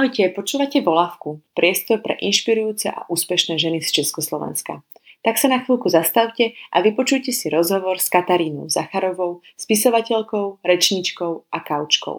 [0.00, 4.80] Ahojte, počúvate Volavku, priestor pre inšpirujúce a úspešné ženy z Československa.
[5.20, 11.58] Tak sa na chvíľku zastavte a vypočujte si rozhovor s Katarínou Zacharovou, spisovateľkou, rečničkou a
[11.60, 12.16] kaučkou.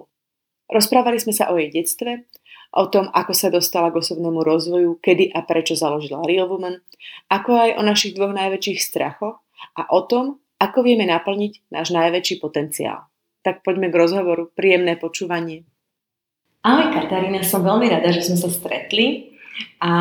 [0.69, 2.29] Rozprávali sme sa o jej detstve,
[2.69, 6.85] o tom, ako sa dostala k osobnému rozvoju, kedy a prečo založila Real Woman,
[7.33, 9.41] ako aj o našich dvoch najväčších strachoch
[9.73, 13.09] a o tom, ako vieme naplniť náš najväčší potenciál.
[13.41, 14.53] Tak poďme k rozhovoru.
[14.53, 15.65] Príjemné počúvanie.
[16.61, 19.33] Ahoj Katarína, som veľmi rada, že sme sa stretli
[19.81, 19.93] a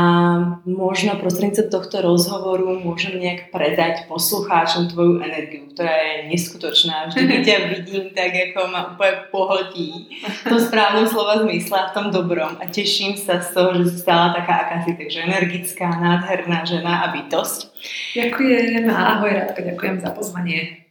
[0.69, 7.09] možno prostredníctvom tohto rozhovoru môžem nejak predať poslucháčom tvoju energiu, ktorá je neskutočná.
[7.09, 10.13] Vždy, keď ťa vidím, tak ako ma úplne pohltí
[10.45, 14.37] to správnom slova zmysle v tom dobrom a teším sa z toho, že si stala
[14.37, 17.73] taká akási takže energická, nádherná žena a bytosť.
[18.21, 20.85] Ďakujem a ahoj Radka, ďakujem za pozvanie.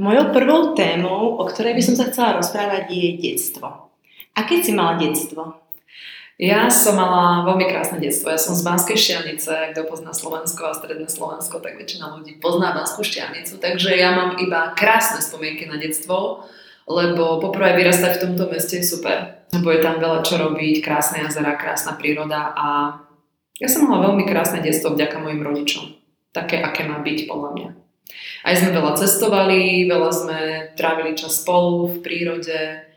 [0.00, 3.89] Mojou prvou témou, o ktorej by som sa chcela rozprávať, je detstvo.
[4.34, 5.60] Aké si mala detstvo?
[6.40, 8.32] Ja som mala veľmi krásne detstvo.
[8.32, 12.72] Ja som z Banskej Štiavnice, kto pozná Slovensko a Stredné Slovensko, tak väčšina ľudí pozná
[12.72, 13.60] Banskú Štiavnicu.
[13.60, 16.48] Takže ja mám iba krásne spomienky na detstvo,
[16.88, 21.28] lebo poprvé vyrastať v tomto meste je super, lebo je tam veľa čo robiť, krásne
[21.28, 22.98] jazera, krásna príroda a
[23.60, 25.92] ja som mala veľmi krásne detstvo vďaka mojim rodičom.
[26.32, 27.68] Také, aké má byť podľa mňa.
[28.48, 30.38] Aj sme veľa cestovali, veľa sme
[30.72, 32.89] trávili čas spolu v prírode,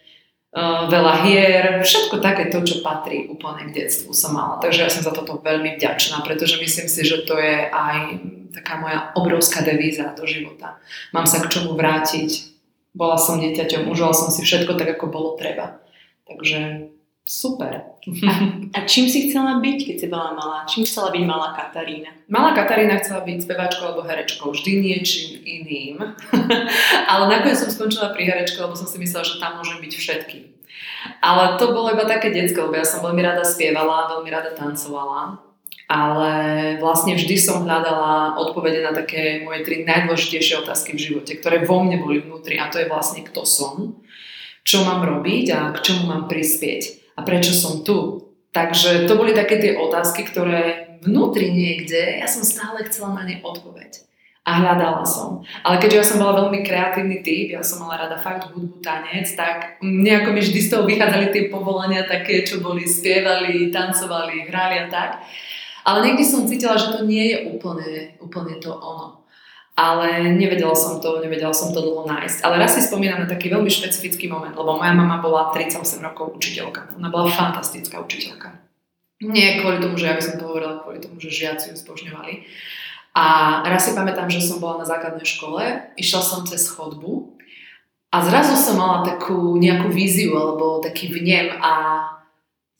[0.54, 4.62] veľa hier, všetko také to, čo patrí úplne k detstvu som mala.
[4.62, 8.22] Takže ja som za toto veľmi vďačná, pretože myslím si, že to je aj
[8.54, 10.78] taká moja obrovská devíza do života.
[11.10, 12.54] Mám sa k čomu vrátiť.
[12.94, 15.82] Bola som dieťaťom, užila som si všetko tak, ako bolo treba.
[16.30, 16.93] Takže
[17.24, 17.96] Super.
[18.28, 18.32] A,
[18.76, 20.68] a čím si chcela byť, keď si bola malá?
[20.68, 22.12] Čím chcela byť malá Katarína?
[22.28, 26.04] Malá Katarína chcela byť speváčkou alebo herečkou, vždy niečím iným.
[27.12, 30.38] Ale nakoniec som skončila pri herečke, lebo som si myslela, že tam môžem byť všetky.
[31.24, 35.40] Ale to bolo iba také detské, lebo ja som veľmi rada spievala, veľmi rada tancovala.
[35.88, 36.32] Ale
[36.84, 41.88] vlastne vždy som hľadala odpovede na také moje tri najdôležitejšie otázky v živote, ktoré vo
[41.88, 43.96] mne boli vnútri a to je vlastne kto som,
[44.64, 48.30] čo mám robiť a k čomu mám prispieť a prečo som tu.
[48.54, 53.42] Takže to boli také tie otázky, ktoré vnútri niekde, ja som stále chcela na ne
[53.42, 54.06] odpoveď.
[54.44, 55.40] A hľadala som.
[55.64, 59.32] Ale keďže ja som bola veľmi kreatívny typ, ja som mala rada fakt hudbu, tanec,
[59.40, 64.84] tak nejako mi vždy z toho vychádzali tie povolania také, čo boli, spievali, tancovali, hrali
[64.84, 65.24] a tak.
[65.88, 69.23] Ale niekdy som cítila, že to nie je úplne, úplne to ono
[69.74, 72.46] ale nevedela som to, nevedela som to dlho nájsť.
[72.46, 76.38] Ale raz si spomínam na taký veľmi špecifický moment, lebo moja mama bola 38 rokov
[76.38, 76.94] učiteľka.
[77.02, 78.54] Ona bola fantastická učiteľka.
[79.26, 82.46] Nie kvôli tomu, že ja by som to hovorila, kvôli tomu, že žiaci ju spožňovali.
[83.14, 83.26] A
[83.66, 87.38] raz si pamätám, že som bola na základnej škole, išla som cez chodbu
[88.10, 91.74] a zrazu som mala takú nejakú víziu alebo taký vnem a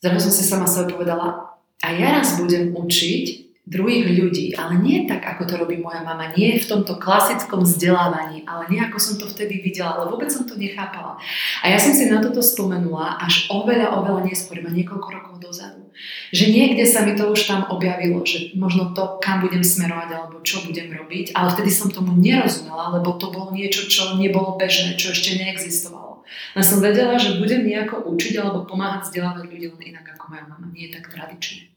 [0.02, 5.08] zrazu som si sama sebe povedala, a ja raz budem učiť druhých ľudí, ale nie
[5.08, 9.16] tak, ako to robí moja mama, nie v tomto klasickom vzdelávaní, ale nie ako som
[9.16, 11.16] to vtedy videla, ale vôbec som to nechápala.
[11.64, 15.80] A ja som si na toto spomenula až oveľa, oveľa neskôr, iba niekoľko rokov dozadu.
[16.28, 20.44] Že niekde sa mi to už tam objavilo, že možno to, kam budem smerovať alebo
[20.44, 25.00] čo budem robiť, ale vtedy som tomu nerozumela, lebo to bolo niečo, čo nebolo bežné,
[25.00, 26.20] čo ešte neexistovalo.
[26.52, 30.44] Len som vedela, že budem nejako učiť alebo pomáhať vzdelávať ľudí len inak ako moja
[30.44, 31.73] mama, nie tak tradične.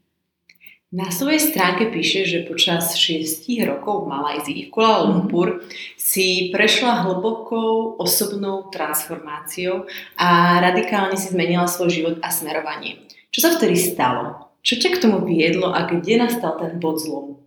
[0.87, 5.67] Na svojej stránke píše, že počas 6 rokov v Malajzii v Kuala Lumpur
[5.99, 9.83] si prešla hlbokou osobnou transformáciou
[10.15, 13.03] a radikálne si zmenila svoj život a smerovanie.
[13.35, 14.47] Čo sa vtedy stalo?
[14.63, 17.43] Čo ťa k tomu viedlo a kde nastal ten bod zlomu?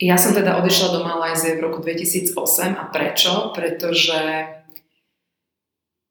[0.00, 2.32] Ja som teda odišla do Malajzie v roku 2008
[2.80, 3.52] a prečo?
[3.52, 4.48] Pretože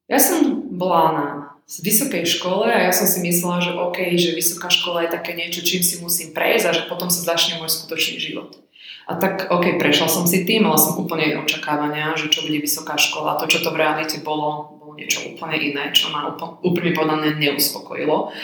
[0.06, 1.28] ja som bola na
[1.72, 5.32] z vysokej škole a ja som si myslela, že OK, že vysoká škola je také
[5.40, 8.60] niečo, čím si musím prejsť a že potom sa začne môj skutočný život.
[9.08, 12.60] A tak OK, prešla som si tým, mala som úplne iné očakávania, že čo bude
[12.60, 13.40] vysoká škola.
[13.40, 17.40] To, čo to v realite bolo, bolo niečo úplne iné, čo ma úplne, úplne povedané
[17.40, 18.36] neuspokojilo.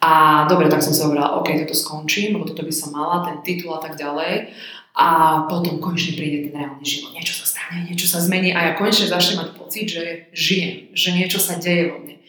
[0.00, 3.42] A dobre, tak som sa hovorila, OK, toto skončím, lebo toto by som mala, ten
[3.42, 4.54] titul a tak ďalej.
[4.94, 7.18] A potom konečne príde ten reálny život.
[7.18, 11.08] Niečo sa stane, niečo sa zmení a ja konečne začnem mať pocit, že žijem, že
[11.14, 12.19] niečo sa deje vo mne.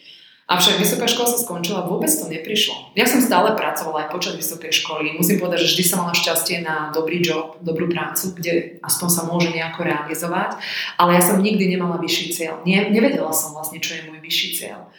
[0.50, 2.74] Avšak vysoká škola sa skončila, vôbec to neprišlo.
[2.98, 5.14] Ja som stále pracovala aj počas vysokej školy.
[5.14, 8.52] Musím povedať, že vždy som mala šťastie na dobrý job, dobrú prácu, kde
[8.82, 10.58] aspoň sa môže nejako realizovať,
[10.98, 12.54] ale ja som nikdy nemala vyšší cieľ.
[12.66, 14.90] Nie, nevedela som vlastne, čo je môj vyšší cieľ.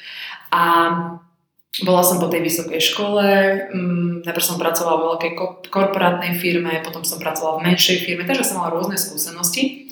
[0.50, 0.62] A
[1.84, 3.26] bola som po tej vysokej škole,
[3.74, 5.32] um, najprv som pracovala vo veľkej
[5.74, 9.92] korporátnej firme, potom som pracovala v menšej firme, takže som mala rôzne skúsenosti.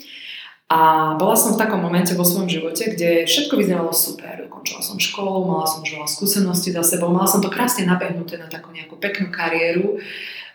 [0.72, 4.31] A bola som v takom momente vo svojom živote, kde všetko vyzeralo super
[4.62, 8.38] dokončila som školu, mala som už veľa skúseností za sebou, mala som to krásne nabehnuté
[8.38, 9.98] na takú nejakú peknú kariéru,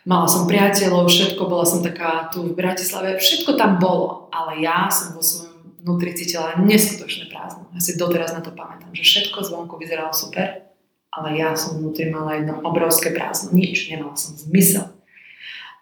[0.07, 4.87] mala som priateľov, všetko, bola som taká tu v Bratislave, všetko tam bolo, ale ja
[4.87, 7.67] som vo svojom vnútri cítila neskutočné prázdno.
[7.75, 10.71] Ja si doteraz na to pamätám, že všetko zvonku vyzeralo super,
[11.11, 14.87] ale ja som vnútri mala jedno obrovské prázdno, nič, nemala som zmysel.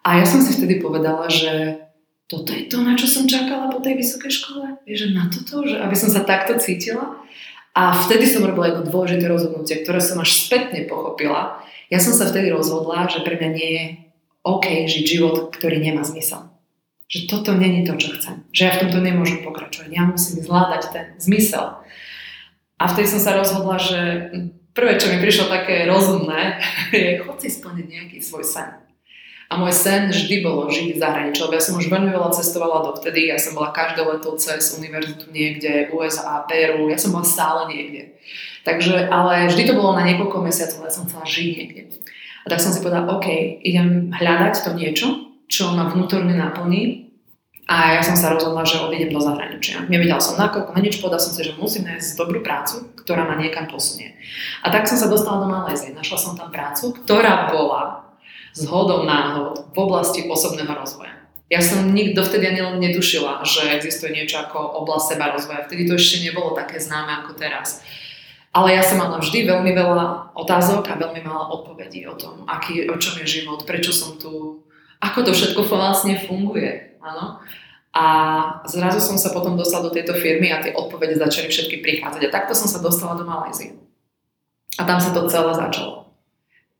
[0.02, 1.78] A ja som si vtedy povedala, že
[2.26, 5.78] toto je to, na čo som čakala po tej vysokej škole, že na toto, že
[5.78, 7.22] aby som sa takto cítila.
[7.76, 11.60] A vtedy som robila jedno dôležité rozhodnutie, ktoré som až spätne pochopila.
[11.92, 13.84] Ja som sa vtedy rozhodla, že pre mňa nie je
[14.48, 16.48] OK žiť život, ktorý nemá zmysel.
[17.12, 18.48] Že toto není to, čo chcem.
[18.48, 19.92] Že ja v tomto nemôžem pokračovať.
[19.92, 21.84] Ja musím zvládať ten zmysel.
[22.80, 24.00] A vtedy som sa rozhodla, že
[24.72, 26.64] prvé, čo mi prišlo také rozumné,
[26.96, 28.85] je chod si splniť nejaký svoj sen.
[29.46, 32.82] A môj sen vždy bolo žiť v zahraničí, lebo ja som už veľmi veľa cestovala
[32.90, 37.70] dovtedy, ja som bola každé leto cez univerzitu niekde, USA, Peru, ja som bola stále
[37.70, 38.18] niekde.
[38.66, 41.82] Takže, ale vždy to bolo na niekoľko mesiacov, ja som chcela žiť niekde.
[42.42, 43.26] A tak som si povedala, OK,
[43.62, 45.06] idem hľadať to niečo,
[45.46, 47.06] čo ma vnútorne naplní
[47.66, 49.90] a ja som sa rozhodla, že odídem do zahraničia.
[49.90, 53.26] Nevedela som na koľko, na nič, povedala som si, že musím nájsť dobrú prácu, ktorá
[53.26, 54.14] ma niekam posunie.
[54.62, 55.90] A tak som sa dostala do Malézie.
[55.90, 58.05] Našla som tam prácu, ktorá bola
[58.56, 61.12] zhodou náhod v oblasti osobného rozvoja.
[61.46, 65.68] Ja som nikto vtedy ani len netušila, že existuje niečo ako oblasť seba rozvoja.
[65.68, 67.84] Vtedy to ešte nebolo také známe ako teraz.
[68.50, 72.88] Ale ja som mala vždy veľmi veľa otázok a veľmi málo odpovedí o tom, aký,
[72.88, 74.64] o čom je život, prečo som tu,
[74.98, 76.96] ako to všetko vlastne funguje.
[77.04, 77.38] Áno?
[77.92, 78.04] A
[78.64, 82.22] zrazu som sa potom dostala do tejto firmy a tie odpovede začali všetky prichádzať.
[82.26, 83.76] A takto som sa dostala do Malajzie.
[84.76, 86.05] A tam sa to celé začalo.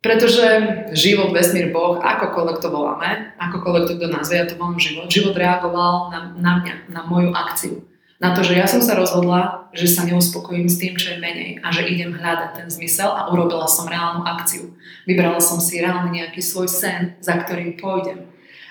[0.05, 0.47] Pretože
[0.95, 5.35] život, vesmír, Boh, akokoľvek to voláme, akokoľvek to kto nazve, ja to volám život, život
[5.35, 7.83] reagoval na, na mňa, na moju akciu.
[8.17, 11.61] Na to, že ja som sa rozhodla, že sa neuspokojím s tým, čo je menej
[11.61, 14.73] a že idem hľadať ten zmysel a urobila som reálnu akciu.
[15.05, 18.25] Vybrala som si reálne nejaký svoj sen, za ktorým pôjdem.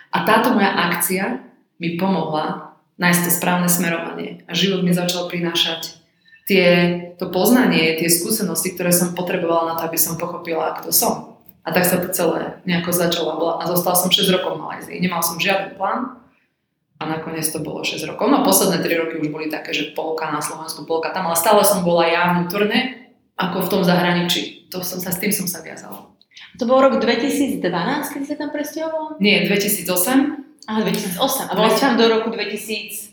[0.10, 1.45] A táto moja akcia
[1.78, 6.05] mi pomohla nájsť to správne smerovanie a život mi začal prinášať
[6.45, 6.69] tie,
[7.18, 11.42] to poznanie, tie skúsenosti, ktoré som potrebovala na to, aby som pochopila, kto som.
[11.65, 13.57] A tak sa to celé nejako začalo.
[13.57, 15.01] A zostala som 6 rokov v Malajzii.
[15.01, 16.21] Nemal som žiaden plán
[17.01, 18.30] a nakoniec to bolo 6 rokov.
[18.30, 21.65] No posledné 3 roky už boli také, že polka na Slovensku, polka tam, ale stále
[21.65, 24.69] som bola ja vnútorne, ako v tom zahraničí.
[24.69, 26.13] To som sa, s tým som sa viazala.
[26.62, 27.59] To bol rok 2012,
[28.13, 29.19] keď sa tam presťahovala?
[29.19, 30.69] Nie, 2008.
[30.69, 31.51] Aha, 2008.
[31.51, 33.05] A bola tam do roku 2000...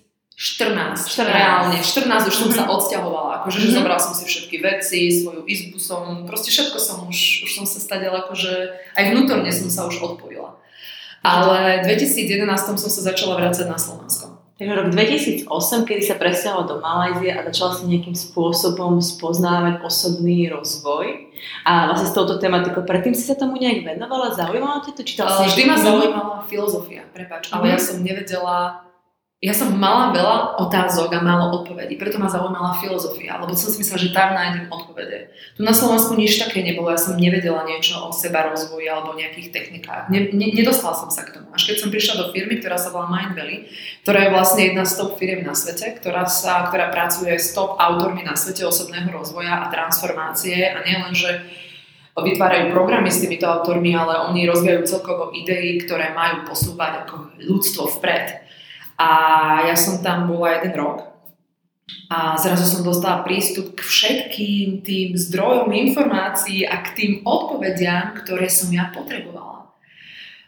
[0.42, 1.22] 14, 14.
[1.22, 1.78] reálne.
[1.78, 3.76] 14 už som sa odsťahovala, akože mm-hmm.
[3.78, 7.78] zobral som si všetky veci, svoju izbu som, proste všetko som už, už som sa
[7.78, 10.58] stadila, akože aj vnútorne som sa už odpojila.
[11.22, 14.42] Ale v 2011 som sa začala vrácať na Slovensko.
[14.58, 15.46] Takže rok 2008,
[15.86, 21.30] kedy sa presťahovala do Malajzie a začala si nejakým spôsobom spoznávať osobný rozvoj
[21.62, 22.82] a vlastne s touto tematikou.
[22.82, 25.06] Predtým si sa tomu nejak venovala, zaujímala ťa to?
[25.06, 28.90] Čítala si Vždy ma zaujímala filozofia, prepač, ale ja som nevedela
[29.42, 33.82] ja som mala veľa otázok a málo odpovedí, preto ma zaujímala filozofia, lebo som si
[33.82, 35.34] myslela, že tam nájdem odpovede.
[35.58, 39.50] Tu na Slovensku nič také nebolo, ja som nevedela niečo o seba rozvoji alebo nejakých
[39.50, 40.14] technikách.
[40.14, 41.50] Ne, ne, nedostala som sa k tomu.
[41.50, 43.66] Až keď som prišla do firmy, ktorá sa volá Mind Valley,
[44.06, 47.82] ktorá je vlastne jedna z top firiem na svete, ktorá, sa, ktorá pracuje s top
[47.82, 51.42] autormi na svete osobného rozvoja a transformácie a nielen, že
[52.14, 57.90] vytvárajú programy s týmito autormi, ale oni rozvíjajú celkovo idei, ktoré majú posúvať ako ľudstvo
[57.98, 58.51] vpred.
[59.02, 59.08] A
[59.66, 61.10] ja som tam bola jeden rok
[62.06, 68.46] a zrazu som dostala prístup k všetkým tým zdrojom informácií a k tým odpovediam, ktoré
[68.46, 69.74] som ja potrebovala.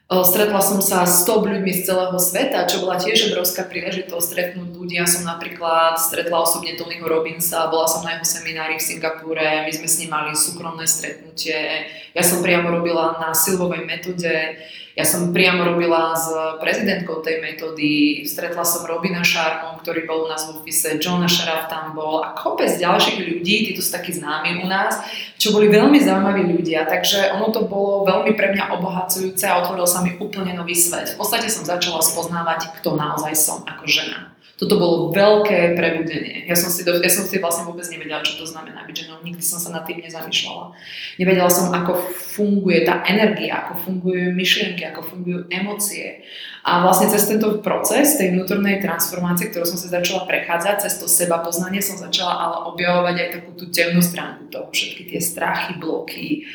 [0.05, 4.71] Stretla som sa s top ľuďmi z celého sveta, čo bola tiež obrovská príležitosť stretnúť
[4.77, 5.01] ľudí.
[5.01, 9.73] Ja som napríklad stretla osobne Tonyho Robinsa, bola som na jeho seminári v Singapúre, my
[9.73, 11.89] sme s ním mali súkromné stretnutie.
[12.13, 14.61] Ja som priamo robila na silovej metóde
[14.95, 16.31] ja som priamo robila s
[16.63, 21.67] prezidentkou tej metódy, stretla som Robina Šarmu, ktorý bol u nás v ofise, Johna Sharaf
[21.67, 25.03] tam bol a kopec ďalších ľudí, títo sú takí známi u nás,
[25.35, 29.87] čo boli veľmi zaujímaví ľudia, takže ono to bolo veľmi pre mňa obohacujúce a otvoril
[29.91, 31.19] sa mi úplne nový svet.
[31.19, 36.47] V podstate som začala spoznávať, kto naozaj som ako žena toto bolo veľké prebudenie.
[36.47, 39.19] Ja som si, do, ja som si vlastne vôbec nevedela, čo to znamená byť ženou.
[39.27, 40.71] Nikdy som sa nad tým nezamýšľala.
[41.19, 46.23] Nevedela som, ako funguje tá energia, ako fungujú myšlienky, ako fungujú emócie.
[46.63, 51.11] A vlastne cez tento proces tej vnútornej transformácie, ktorú som sa začala prechádzať, cez to
[51.11, 55.77] seba poznanie som začala ale objavovať aj takú tú temnú stránku toho, všetky tie strachy,
[55.83, 56.47] bloky,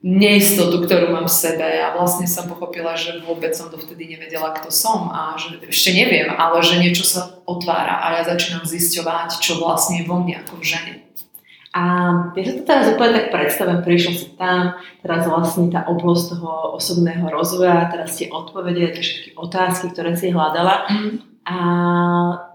[0.00, 4.72] neistotu, ktorú mám v sebe a vlastne som pochopila, že vôbec som dovtedy nevedela, kto
[4.72, 9.60] som a že ešte neviem, ale že niečo sa otvára a ja začínam zisťovať, čo
[9.60, 10.94] vlastne je vo mne ako v žene.
[11.70, 11.82] A
[12.34, 16.74] ja sa to teraz úplne tak predstavím, prišla si tam, teraz vlastne tá oblasť toho
[16.74, 20.90] osobného rozvoja, teraz tie odpovede, tie všetky otázky, ktoré si hľadala.
[20.90, 21.14] Mm.
[21.46, 21.56] A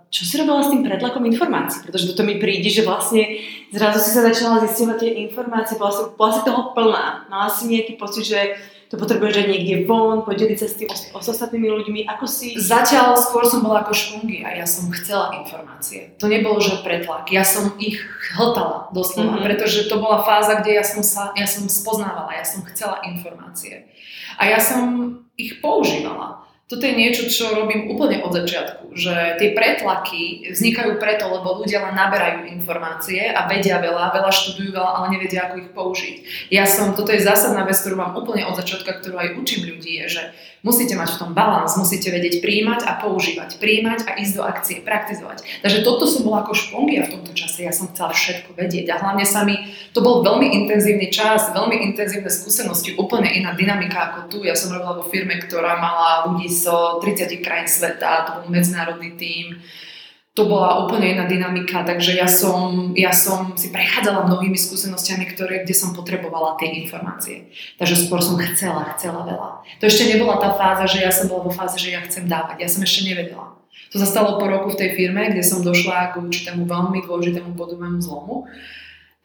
[0.09, 1.83] čo si robila s tým pretlakom informácií?
[1.83, 3.41] Pretože toto mi príde, že vlastne
[3.73, 7.27] zrazu si sa začala zistovať tie informácie, bola si, bola si toho plná.
[7.27, 8.39] Mala si nejaký pocit, že
[8.85, 12.53] to potrebuješ dať niekde von, podeliť sa s tým s ostatnými ľuďmi, ako si...
[12.53, 16.13] Zatiaľ skôr som bola ako špungy a ja som chcela informácie.
[16.21, 17.27] To nebolo, že pretlak.
[17.33, 17.97] Ja som ich
[18.37, 19.45] hltala doslova, mm-hmm.
[19.49, 23.89] pretože to bola fáza, kde ja som sa, ja som spoznávala, ja som chcela informácie.
[24.37, 29.53] A ja som ich používala toto je niečo, čo robím úplne od začiatku, že tie
[29.53, 35.13] pretlaky vznikajú preto, lebo ľudia len naberajú informácie a vedia veľa, veľa študujú veľa, ale
[35.13, 36.15] nevedia, ako ich použiť.
[36.49, 40.01] Ja som, toto je zásadná vec, ktorú mám úplne od začiatku, ktorú aj učím ľudí,
[40.01, 40.23] je, že
[40.65, 44.81] musíte mať v tom balans, musíte vedieť príjmať a používať, príjmať a ísť do akcie,
[44.81, 45.45] praktizovať.
[45.61, 48.97] Takže toto som bola ako špongia v tomto čase, ja som chcela všetko vedieť a
[48.97, 54.19] hlavne sa mi, to bol veľmi intenzívny čas, veľmi intenzívne skúsenosti, úplne iná dynamika ako
[54.33, 54.37] tu.
[54.41, 59.19] Ja som robila vo firme, ktorá mala ľudí zo 30 krajín sveta, to bol medzinárodný
[59.19, 59.59] tím,
[60.35, 65.63] to bola úplne iná dynamika, takže ja som, ja som si prechádzala mnohými skúsenostiami, ktoré,
[65.63, 67.47] kde som potrebovala tie informácie.
[67.79, 69.63] Takže skôr som chcela, chcela veľa.
[69.79, 72.59] To ešte nebola tá fáza, že ja som bola vo fáze, že ja chcem dávať.
[72.59, 73.55] Ja som ešte nevedela.
[73.95, 77.55] To sa stalo po roku v tej firme, kde som došla k určitému veľmi dôležitému
[77.55, 78.43] bodovému zlomu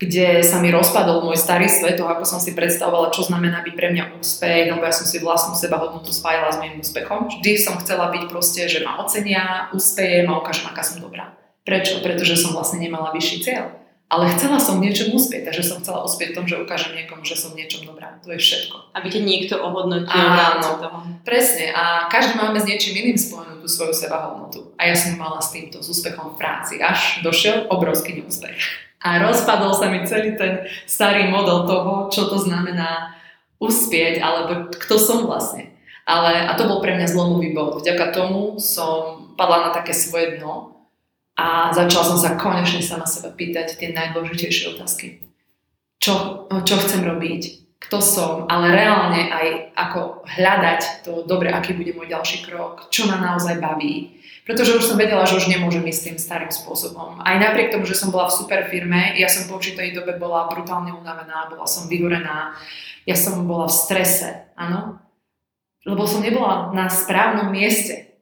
[0.00, 3.74] kde sa mi rozpadol môj starý svet, toho, ako som si predstavovala, čo znamená byť
[3.76, 7.28] pre mňa úspech, lebo ja som si vlastnú seba hodnotu spájala s mojim úspechom.
[7.28, 11.36] Vždy som chcela byť proste, že ma ocenia, úspejem a ukážem, aká som dobrá.
[11.68, 12.00] Prečo?
[12.00, 13.76] Pretože som vlastne nemala vyšší cieľ.
[14.10, 17.38] Ale chcela som niečom uspieť, takže som chcela uspieť v tom, že ukážem niekomu, že
[17.38, 18.18] som niečom dobrá.
[18.26, 18.96] To je všetko.
[18.96, 20.10] Aby ťa niekto ohodnotil.
[20.10, 20.98] Áno, toho.
[21.22, 21.70] presne.
[21.70, 24.74] A každý máme s niečím iným spojenú tú svoju seba hodnotu.
[24.82, 26.82] A ja som mala s týmto, s úspechom v práci.
[26.82, 28.89] Až došiel obrovský neúspech.
[29.00, 33.16] A rozpadol sa mi celý ten starý model toho, čo to znamená
[33.56, 35.72] uspieť, alebo kto som vlastne.
[36.04, 37.80] Ale, a to bol pre mňa zlomový bod.
[37.80, 40.80] Vďaka tomu som padla na také svoje dno
[41.36, 45.24] a začala som sa konečne sama seba pýtať tie najdôležitejšie otázky.
[46.00, 51.96] Čo, čo chcem robiť, kto som, ale reálne aj ako hľadať to dobre, aký bude
[51.96, 56.02] môj ďalší krok, čo ma naozaj baví, pretože už som vedela, že už nemôžem ísť
[56.12, 57.24] tým starým spôsobom.
[57.24, 60.50] Aj napriek tomu, že som bola v super firme, ja som po určitej dobe bola
[60.52, 62.52] brutálne unavená, bola som vyhorená,
[63.08, 65.00] ja som bola v strese, áno.
[65.88, 68.12] Lebo som nebola na správnom mieste.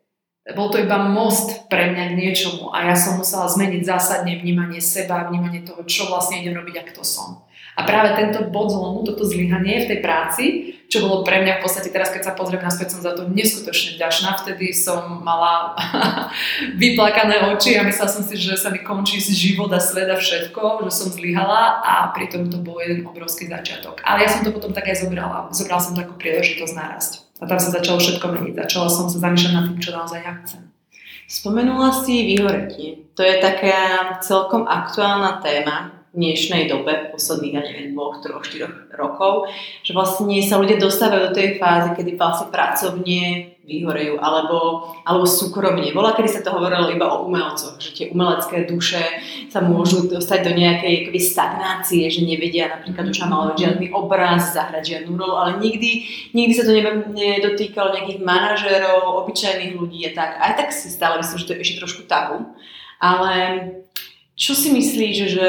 [0.55, 4.81] Bol to iba most pre mňa k niečomu a ja som musela zmeniť zásadne vnímanie
[4.81, 7.48] seba, vnímanie toho, čo vlastne idem robiť a kto som.
[7.79, 10.45] A práve tento bod zlomu, toto zlyhanie v tej práci,
[10.91, 13.95] čo bolo pre mňa v podstate teraz, keď sa pozriem naspäť, som za to neskutočne
[13.95, 14.35] vďačná.
[14.43, 15.79] Vtedy som mala
[16.83, 20.89] vyplakané oči a myslela som si, že sa mi končí z život a svet všetko,
[20.89, 24.03] že som zlyhala a pritom to bol jeden obrovský začiatok.
[24.03, 25.53] Ale ja som to potom tak aj zobrala.
[25.55, 27.13] Zobrala som to ako príležitosť narásť.
[27.39, 28.55] A tam sa začalo všetko meniť.
[28.67, 30.67] Začala som sa zamýšľať nad tým, čo naozaj ja chcem.
[31.29, 33.13] Spomenula si vyhoretie.
[33.15, 39.53] To je taká celkom aktuálna téma dnešnej dobe, posledných, ja neviem, dvoch, troch, štyroch rokov,
[39.85, 45.93] že vlastne sa ľudia dostávajú do tej fázy, kedy vlastne pracovne vyhorejú, alebo, alebo súkromne.
[45.93, 48.99] Bola, kedy sa to hovorilo iba o umelcoch, že tie umelecké duše
[49.53, 54.97] sa môžu dostať do nejakej akoby, stagnácie, že nevedia napríklad už namalovať žiadny obraz, zahrať
[54.97, 56.73] žiadnu rolu, ale nikdy, nikdy sa to
[57.13, 60.31] nedotýkalo nejakých manažérov, obyčajných ľudí a tak.
[60.41, 62.49] Aj tak si stále myslím, že to je ešte trošku tabu.
[62.99, 63.35] Ale
[64.39, 65.49] čo si myslíš, že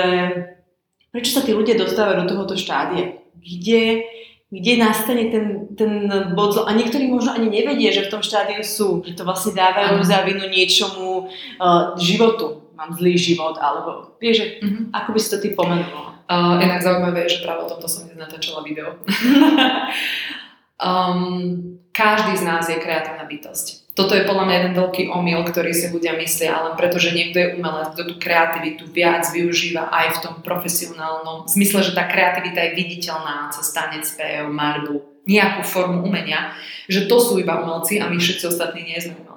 [1.13, 3.22] prečo sa tí ľudia dostávajú do tohoto štádia?
[3.38, 4.03] Kde,
[4.50, 9.05] kde nastane ten, ten bod A niektorí možno ani nevedia, že v tom štádiu sú,
[9.05, 12.65] že to vlastne dávajú za vinu niečomu uh, životu.
[12.74, 14.96] Mám zlý život, alebo vieš, mm-hmm.
[14.96, 16.17] ako by si to ty pomenovala?
[16.29, 18.98] Uh, inak zaujímavé je, že práve o tomto som dnes natáčala video.
[20.79, 25.75] um, každý z nás je kreatívna bytosť toto je podľa mňa jeden veľký omyl, ktorý
[25.75, 30.21] si ľudia myslia, ale pretože niekto je umelec, kto tú kreativitu viac využíva aj v
[30.24, 36.07] tom profesionálnom v zmysle, že tá kreativita je viditeľná cez tanec, spev, marbu, nejakú formu
[36.07, 36.55] umenia,
[36.88, 39.28] že to sú iba umelci a my všetci ostatní nie sme umelci.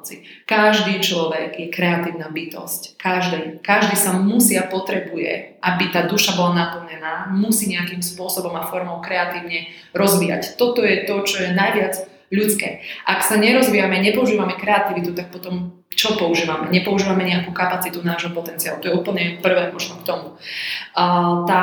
[0.49, 2.99] Každý človek je kreatívna bytosť.
[2.99, 8.67] Každý, každý sa musí a potrebuje, aby tá duša bola naplnená, musí nejakým spôsobom a
[8.67, 10.59] formou kreatívne rozvíjať.
[10.59, 11.95] Toto je to, čo je najviac
[12.33, 12.83] ľudské.
[13.05, 16.73] Ak sa nerozvíjame, nepoužívame kreativitu, tak potom čo používame?
[16.73, 18.81] Nepoužívame nejakú kapacitu nášho potenciálu.
[18.81, 20.41] To je úplne prvé možno k tomu.
[21.45, 21.63] Tá,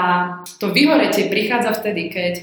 [0.62, 2.34] to vyhoretie prichádza vtedy, keď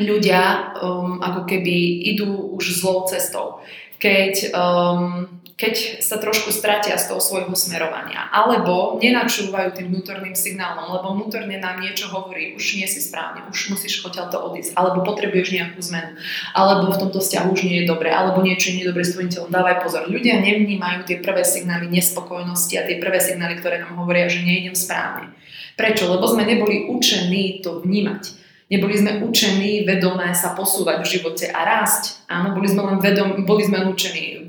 [0.00, 3.60] ľudia um, ako keby idú už zlou cestou
[4.00, 5.28] keď um,
[5.60, 8.32] keď sa trošku stratia z toho svojho smerovania.
[8.32, 13.76] Alebo nenačúvajú tým vnútorným signálom, lebo vnútorne nám niečo hovorí, už nie si správne, už
[13.76, 16.16] musíš odtiaľ to odísť, alebo potrebuješ nejakú zmenu,
[16.56, 19.28] alebo v tomto vzťahu už nie je dobre, alebo niečo nie je dobre s tvojim
[19.28, 19.52] telom.
[19.52, 20.08] Dávaj pozor.
[20.08, 24.72] Ľudia nevnímajú tie prvé signály nespokojnosti a tie prvé signály, ktoré nám hovoria, že nejdem
[24.72, 25.36] správne.
[25.76, 26.08] Prečo?
[26.08, 28.39] Lebo sme neboli učení to vnímať.
[28.70, 32.22] Neboli sme učení vedomé sa posúvať v živote a rásť.
[32.30, 34.40] Áno, boli sme len vedom, boli sme učení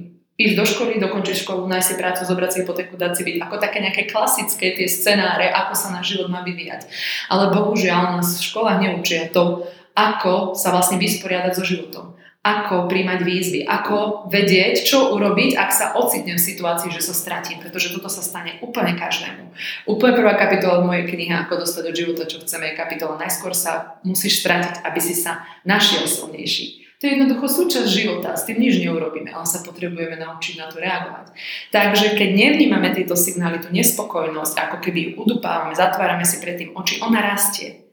[0.41, 3.35] ísť do školy, dokončiť školu, nájsť si prácu, zobrať si hypotéku, dať si byť.
[3.45, 6.89] Ako také nejaké klasické tie scenáre, ako sa náš život má vyvíjať.
[7.29, 12.17] Ale bohužiaľ nás v školách neučia to, ako sa vlastne vysporiadať so životom.
[12.41, 17.61] Ako príjmať výzvy, ako vedieť, čo urobiť, ak sa ocitnem v situácii, že sa stratím,
[17.61, 19.53] pretože toto sa stane úplne každému.
[19.85, 23.53] Úplne prvá kapitola v mojej knihe, ako dostať do života, čo chceme, je kapitola Najskôr
[23.53, 26.81] sa musíš stratiť, aby si sa našiel silnejší.
[27.01, 30.77] To je jednoducho súčasť života, s tým nič neurobíme, ale sa potrebujeme naučiť na to
[30.77, 31.33] reagovať.
[31.73, 36.77] Takže keď nevnímame tieto signály, tú nespokojnosť, ako keby ju udupávame, zatvárame si pred tým
[36.77, 37.89] oči, ona rastie.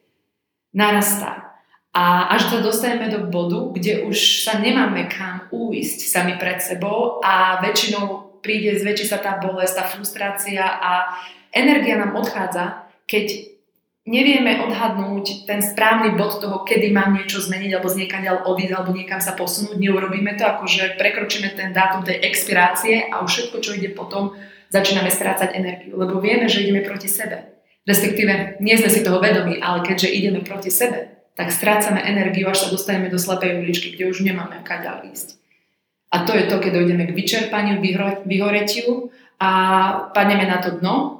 [0.76, 1.48] Narastá.
[1.97, 7.18] A až sa dostaneme do bodu, kde už sa nemáme kam uísť sami pred sebou
[7.25, 11.16] a väčšinou príde, zväčší sa tá bolesť, tá frustrácia a
[11.50, 13.57] energia nám odchádza, keď
[14.09, 18.90] nevieme odhadnúť ten správny bod toho, kedy mám niečo zmeniť alebo z niekaď odísť alebo
[18.97, 23.76] niekam sa posunúť, neurobíme to, akože prekročíme ten dátum tej expirácie a už všetko, čo
[23.76, 24.33] ide potom,
[24.73, 27.57] začíname strácať energiu, lebo vieme, že ideme proti sebe.
[27.88, 32.66] Respektíve, nie sme si toho vedomi, ale keďže ideme proti sebe, tak strácame energiu, až
[32.66, 35.38] sa dostaneme do slepej uličky, kde už nemáme kaďal ísť.
[36.11, 37.78] A to je to, keď dojdeme k vyčerpaniu,
[38.26, 39.50] vyhoretiu a
[40.11, 41.18] padneme na to dno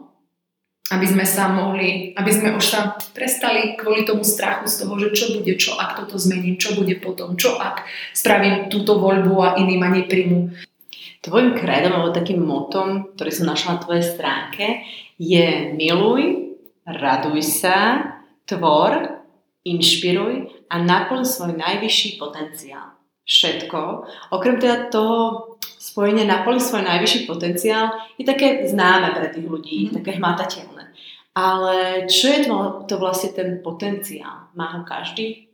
[0.89, 5.09] aby sme sa mohli, aby sme už sa prestali kvôli tomu strachu z toho, že
[5.13, 7.85] čo bude, čo ak toto zmením, čo bude potom, čo ak
[8.17, 10.49] spravím túto voľbu a iní ma nepríjmu.
[11.21, 14.67] Tvojim kredom alebo takým motom, ktorý som našla na tvojej stránke,
[15.21, 16.57] je miluj,
[16.89, 17.81] raduj sa,
[18.49, 19.18] tvor,
[19.77, 22.97] inšpiruj a naplň svoj najvyšší potenciál.
[23.29, 29.79] Všetko, okrem teda toho spojenie naplniť svoj najvyšší potenciál je také známe pre tých ľudí,
[29.89, 30.01] mm.
[30.01, 30.85] také hmatateľné.
[31.37, 32.57] Ale čo je to,
[32.89, 34.51] to vlastne ten potenciál?
[34.57, 35.53] Má ho každý?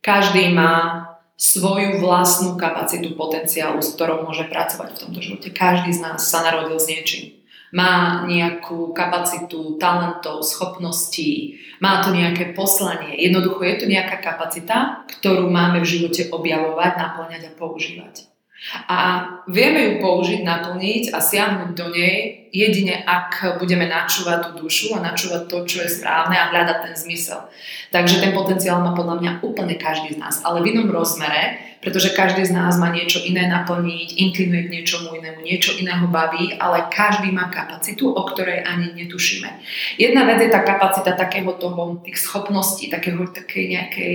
[0.00, 1.04] Každý má
[1.38, 5.48] svoju vlastnú kapacitu potenciálu, s ktorou môže pracovať v tomto živote.
[5.54, 7.37] Každý z nás sa narodil s niečím.
[7.72, 13.14] Má nejakú kapacitu talentov, schopností, má to nejaké poslanie.
[13.20, 18.28] Jednoducho je to nejaká kapacita, ktorú máme v živote objavovať, naplňať a používať.
[18.90, 18.98] A
[19.46, 25.04] vieme ju použiť, naplniť a siahnuť do nej jedine, ak budeme načúvať tú dušu a
[25.04, 27.46] načúvať to, čo je správne a hľadať ten zmysel.
[27.94, 32.14] Takže ten potenciál má podľa mňa úplne každý z nás, ale v inom rozmere, pretože
[32.14, 36.90] každý z nás má niečo iné naplniť, inklinuje k niečomu inému, niečo iného baví, ale
[36.90, 39.48] každý má kapacitu, o ktorej ani netušíme.
[39.98, 44.14] Jedna vec je tá kapacita takého toho, tých schopností, takého, takej nejakej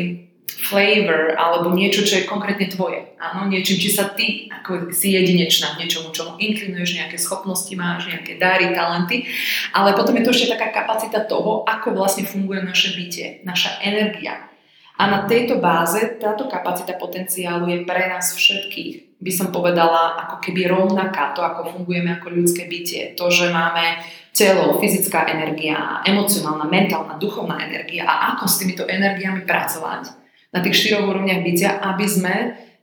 [0.64, 3.16] flavor alebo niečo, čo je konkrétne tvoje.
[3.20, 8.08] Áno, niečím, či sa ty ako si jedinečná v niečomu, čomu inklinuješ, nejaké schopnosti máš,
[8.08, 9.28] nejaké dary, talenty,
[9.76, 14.53] ale potom je to ešte taká kapacita toho, ako vlastne funguje naše bytie, naša energia.
[14.94, 20.38] A na tejto báze táto kapacita potenciálu je pre nás všetkých, by som povedala, ako
[20.44, 23.18] keby rovnaká to, ako fungujeme ako ľudské bytie.
[23.18, 24.04] To, že máme
[24.36, 30.14] telo, fyzická energia, emocionálna, mentálna, duchovná energia a ako s týmito energiami pracovať
[30.54, 32.34] na tých štyroch úrovniach bytia, aby sme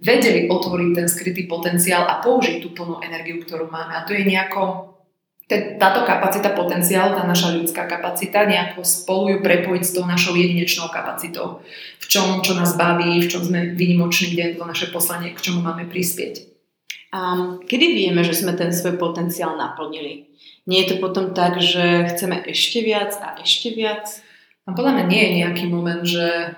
[0.01, 3.95] vedeli otvoriť ten skrytý potenciál a použiť tú plnú energiu, ktorú máme.
[3.95, 4.97] A to je nejako,
[5.83, 10.87] táto kapacita, potenciál, tá naša ľudská kapacita, nejako spolu ju prepojiť s tou našou jedinečnou
[10.95, 11.67] kapacitou.
[11.99, 15.43] V čom, čo nás baví, v čom sme vynimoční, kde je to naše poslanie, k
[15.43, 16.47] čomu máme prispieť.
[17.11, 17.21] A
[17.67, 20.31] kedy vieme, že sme ten svoj potenciál naplnili?
[20.71, 24.07] Nie je to potom tak, že chceme ešte viac a ešte viac?
[24.71, 26.55] A podľa mňa nie je nejaký moment, že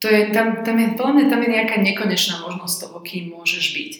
[0.00, 3.76] to je, tam, tam je, podľa mňa tam je nejaká nekonečná možnosť toho, kým môžeš
[3.76, 3.92] byť.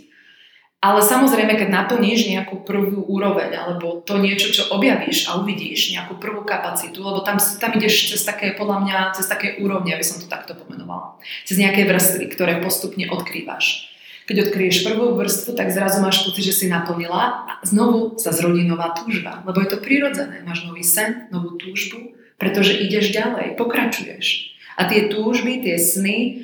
[0.82, 6.18] Ale samozrejme, keď naplníš nejakú prvú úroveň, alebo to niečo, čo objavíš a uvidíš, nejakú
[6.18, 10.18] prvú kapacitu, lebo tam, tam ideš cez také, podľa mňa, cez také úrovne, aby som
[10.18, 11.22] to takto pomenovala.
[11.46, 13.94] Cez nejaké vrstvy, ktoré postupne odkrývaš.
[14.26, 18.66] Keď odkryješ prvú vrstvu, tak zrazu máš pocit, že si naplnila a znovu sa zrodí
[18.66, 19.38] nová túžba.
[19.46, 20.42] Lebo je to prirodzené.
[20.42, 24.50] Máš nový sen, novú túžbu, pretože ideš ďalej, pokračuješ.
[24.74, 26.42] A tie túžby, tie sny,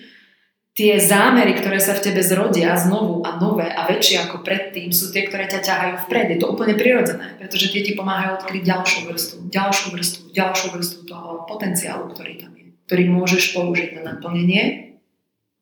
[0.79, 5.11] tie zámery, ktoré sa v tebe zrodia znovu a nové a väčšie ako predtým, sú
[5.11, 6.27] tie, ktoré ťa ťahajú vpred.
[6.31, 11.01] Je to úplne prirodzené, pretože tie ti pomáhajú odkryť ďalšiu vrstvu, ďalšiu vrstvu, ďalšiu vrstvu
[11.11, 14.95] toho potenciálu, ktorý tam je, ktorý môžeš použiť na naplnenie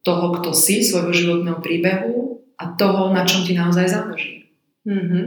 [0.04, 4.52] toho, kto si, svojho životného príbehu a toho, na čom ti naozaj záleží.
[4.84, 5.24] Mm-hmm.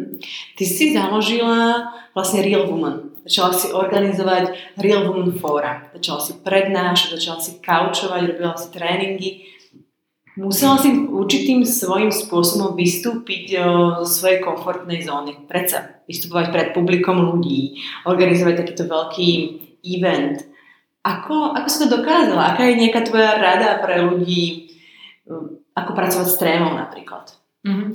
[0.54, 3.10] Ty si založila vlastne Real Woman.
[3.25, 5.89] Začala si organizovať Real Woman fóra.
[5.97, 9.30] Začala si prednášať, začala si kaučovať, robila si tréningy.
[10.39, 13.60] Musela si určitým svojím spôsobom vystúpiť
[13.99, 15.36] zo svojej komfortnej zóny.
[15.45, 19.30] Predsa vystupovať pred publikom ľudí, organizovať takýto veľký
[19.84, 20.47] event.
[21.04, 22.56] Ako, ako si to dokázala?
[22.56, 24.71] Aká je nejaká tvoja rada pre ľudí,
[25.75, 27.36] ako pracovať s trémou napríklad?
[27.67, 27.89] Mm-hmm.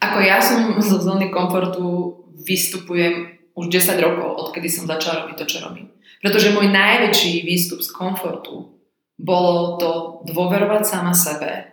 [0.00, 5.44] Ako ja som zo zóny komfortu vystupujem už 10 rokov, odkedy som začala robiť to,
[5.44, 5.92] čo robím.
[6.24, 8.80] Pretože môj najväčší výstup z komfortu
[9.20, 9.90] bolo to
[10.28, 11.71] dôverovať sama sebe,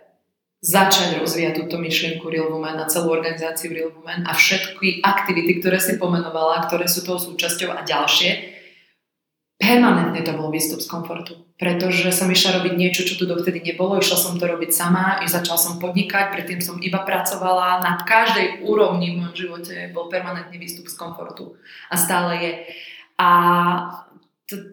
[0.60, 5.80] začať rozvíjať túto myšlienku Real Woman a celú organizáciu Real Woman a všetky aktivity, ktoré
[5.80, 8.60] si pomenovala, ktoré sú toho súčasťou a ďalšie,
[9.56, 11.48] permanentne to bol výstup z komfortu.
[11.56, 15.60] Pretože som išla robiť niečo, čo tu dovtedy nebolo, išla som to robiť sama, začala
[15.60, 20.88] som podnikať, predtým som iba pracovala, na každej úrovni v mojom živote bol permanentný výstup
[20.88, 21.56] z komfortu.
[21.92, 22.52] A stále je.
[23.20, 23.28] A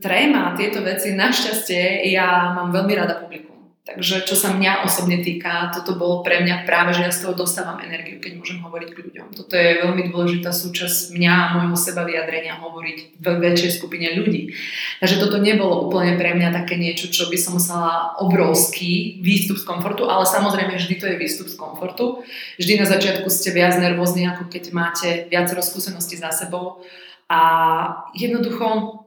[0.04, 3.47] tréma, tieto veci, našťastie, ja mám veľmi rada publikum.
[3.88, 7.40] Takže čo sa mňa osobne týka, toto bolo pre mňa práve, že ja z toho
[7.40, 9.28] dostávam energiu, keď môžem hovoriť k ľuďom.
[9.32, 14.52] Toto je veľmi dôležitá súčasť mňa a môjho seba vyjadrenia hovoriť v väčšej skupine ľudí.
[15.00, 19.64] Takže toto nebolo úplne pre mňa také niečo, čo by som musela obrovský výstup z
[19.64, 22.28] komfortu, ale samozrejme vždy to je výstup z komfortu.
[22.60, 26.84] Vždy na začiatku ste viac nervózni, ako keď máte viac skúseností za sebou.
[27.32, 27.40] A
[28.16, 29.07] jednoducho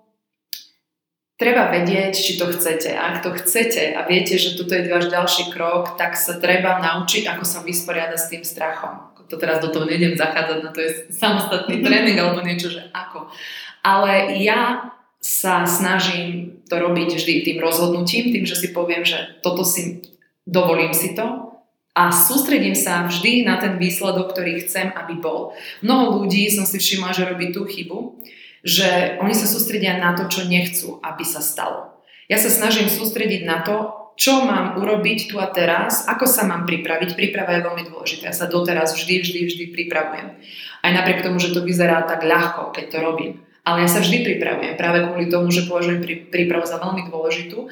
[1.41, 2.93] treba vedieť, či to chcete.
[2.93, 6.77] A ak to chcete a viete, že toto je váš ďalší krok, tak sa treba
[6.85, 9.09] naučiť, ako sa vysporiadať s tým strachom.
[9.33, 11.85] To teraz do toho nejdem zachádzať, na to je samostatný mhm.
[11.87, 13.33] tréning alebo niečo, že ako.
[13.81, 19.65] Ale ja sa snažím to robiť vždy tým rozhodnutím, tým, že si poviem, že toto
[19.65, 20.05] si
[20.49, 21.53] dovolím si to
[21.93, 25.53] a sústredím sa vždy na ten výsledok, ktorý chcem, aby bol.
[25.85, 28.17] Mnoho ľudí som si všimla, že robí tú chybu,
[28.61, 32.01] že oni sa sústredia na to, čo nechcú, aby sa stalo.
[32.31, 36.69] Ja sa snažím sústrediť na to, čo mám urobiť tu a teraz, ako sa mám
[36.69, 37.17] pripraviť.
[37.17, 38.29] Príprava je veľmi dôležitá.
[38.29, 40.37] Ja sa doteraz vždy, vždy, vždy pripravujem.
[40.85, 43.33] Aj napriek tomu, že to vyzerá tak ľahko, keď to robím.
[43.65, 47.65] Ale ja sa vždy pripravujem práve kvôli tomu, že považujem prípravu za veľmi dôležitú.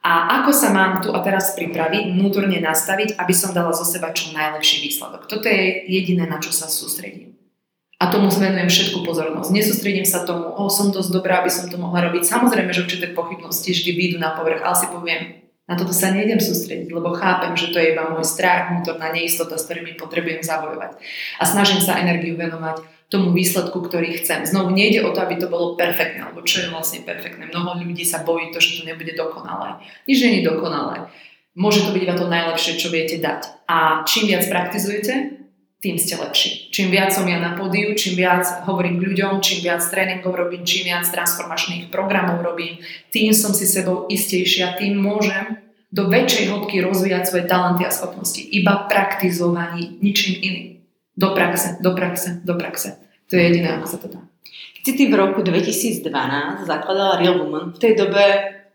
[0.00, 4.08] A ako sa mám tu a teraz pripraviť, vnútorne nastaviť, aby som dala zo seba
[4.16, 5.28] čo najlepší výsledok.
[5.28, 7.29] Toto je jediné, na čo sa sústredím
[8.00, 9.52] a tomu venujem všetku pozornosť.
[9.52, 12.24] Nesústredím sa tomu, o, som dosť dobrá, aby som to mohla robiť.
[12.24, 15.22] Samozrejme, že určité pochybnosti vždy výjdu na povrch, ale si poviem,
[15.68, 19.54] na toto sa nejdem sústrediť, lebo chápem, že to je iba môj strach, vnútorná neistota,
[19.54, 20.98] s ktorými potrebujem zabojovať.
[21.38, 24.48] A snažím sa energiu venovať tomu výsledku, ktorý chcem.
[24.48, 27.52] Znovu nejde o to, aby to bolo perfektné, lebo čo je vlastne perfektné.
[27.52, 29.78] Mnoho ľudí sa bojí to, že to nebude dokonalé.
[30.10, 31.06] Nič nie je dokonalé.
[31.54, 33.66] Môže to byť iba to najlepšie, čo viete dať.
[33.70, 35.39] A čím viac praktizujete,
[35.80, 36.68] tým ste lepší.
[36.68, 40.92] Čím viac som ja na pódiu, čím viac hovorím ľuďom, čím viac tréningov robím, čím
[40.92, 45.56] viac transformačných programov robím, tým som si sebou istejšia, tým môžem
[45.88, 48.44] do väčšej hĺbky rozvíjať svoje talenty a schopnosti.
[48.44, 50.68] Iba praktizovaní, ničím iným.
[51.16, 53.00] Do praxe, do praxe, do praxe.
[53.32, 54.20] To je jediné, ako sa to dá.
[54.76, 56.06] Keď si ty v roku 2012
[56.68, 58.24] zakladala Real Woman, v tej dobe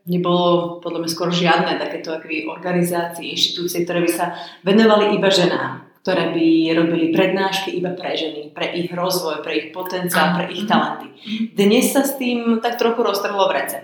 [0.09, 2.13] nebolo podľa mňa skoro žiadne takéto
[2.49, 8.53] organizácie, inštitúcie, ktoré by sa venovali iba ženám ktoré by robili prednášky iba pre ženy,
[8.53, 11.09] pre ich rozvoj, pre ich potenciál, pre ich talenty.
[11.57, 13.77] Dnes sa s tým tak trochu roztrhlo v rece.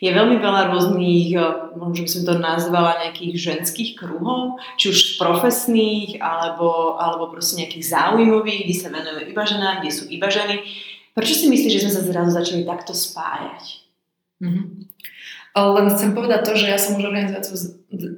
[0.00, 1.36] Je veľmi veľa rôznych,
[1.76, 7.92] možno by som to nazvala nejakých ženských kruhov, či už profesných, alebo, alebo proste nejakých
[7.92, 10.64] záujmových, kde sa venujú iba ženám, kde sú iba ženy.
[11.12, 13.84] Prečo si myslíš, že sme sa zrazu začali takto spájať?
[14.40, 14.64] Mm-hmm.
[15.50, 17.58] Len chcem povedať to, že ja som už organizáciu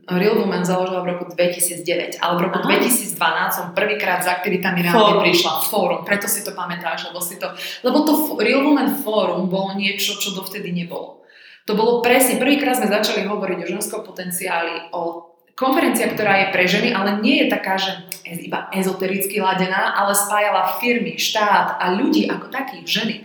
[0.05, 2.69] Real Women založila v roku 2009, ale v roku Aha.
[2.77, 3.17] 2012
[3.57, 7.49] som prvýkrát s aktivitami reálne prišla fórum, preto si to pamätáš, lebo si to,
[7.81, 11.25] lebo to Real Women fórum bolo niečo, čo dovtedy nebolo.
[11.65, 16.65] To bolo presne, prvýkrát sme začali hovoriť o ženskom potenciáli, o konferencia, ktorá je pre
[16.69, 17.97] ženy, ale nie je taká, že
[18.29, 23.17] iba ezotericky ladená, ale spájala firmy, štát a ľudí ako takých, ženy.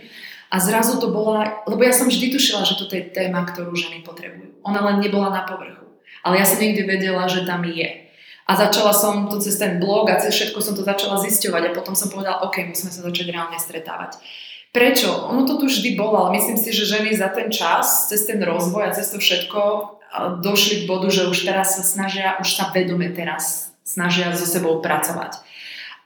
[0.48, 4.00] A zrazu to bola, lebo ja som vždy tušila, že toto je téma, ktorú ženy
[4.00, 4.64] potrebujú.
[4.64, 5.84] Ona len nebola na povrchu.
[6.24, 8.08] Ale ja som niekde vedela, že tam je.
[8.48, 11.74] A začala som to cez ten blog a cez všetko som to začala zisťovať a
[11.76, 14.16] potom som povedala, OK, musíme sa začať reálne stretávať.
[14.72, 15.12] Prečo?
[15.28, 18.40] Ono to tu vždy bolo, ale myslím si, že ženy za ten čas, cez ten
[18.40, 19.60] rozvoj a cez to všetko
[20.40, 24.80] došli k bodu, že už teraz sa snažia, už sa vedome teraz snažia so sebou
[24.80, 25.44] pracovať.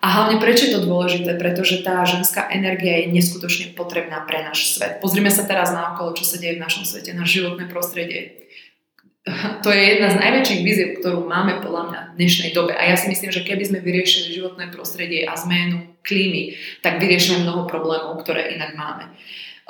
[0.03, 1.38] A hlavne prečo je to dôležité?
[1.38, 4.99] Pretože tá ženská energia je neskutočne potrebná pre náš svet.
[4.99, 8.51] Pozrime sa teraz na okolo, čo sa deje v našom svete, na životné prostredie.
[9.62, 12.75] to je jedna z najväčších víziev, ktorú máme podľa mňa v dnešnej dobe.
[12.75, 17.47] A ja si myslím, že keby sme vyriešili životné prostredie a zmenu klímy, tak vyriešime
[17.47, 19.15] mnoho problémov, ktoré inak máme.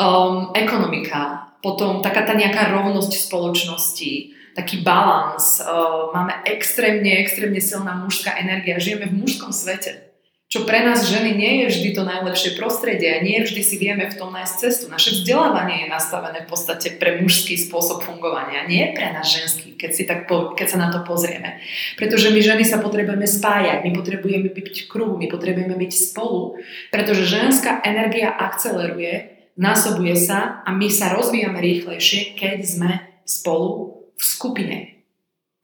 [0.01, 8.01] Um, ekonomika, potom taká tá nejaká rovnosť spoločnosti, taký balans, uh, máme extrémne, extrémne silná
[8.01, 10.12] mužská energia, žijeme v mužskom svete
[10.53, 14.05] čo pre nás ženy nie je vždy to najlepšie prostredie a nie vždy si vieme
[14.05, 14.85] v tom nájsť cestu.
[14.93, 19.91] Naše vzdelávanie je nastavené v podstate pre mužský spôsob fungovania, nie pre nás ženský, keď,
[19.97, 21.57] si tak po, keď sa na to pozrieme.
[21.97, 26.61] Pretože my ženy sa potrebujeme spájať, my potrebujeme byť v kruhu, my potrebujeme byť spolu,
[26.93, 32.91] pretože ženská energia akceleruje, násobuje sa a my sa rozvíjame rýchlejšie, keď sme
[33.25, 34.77] spolu v skupine.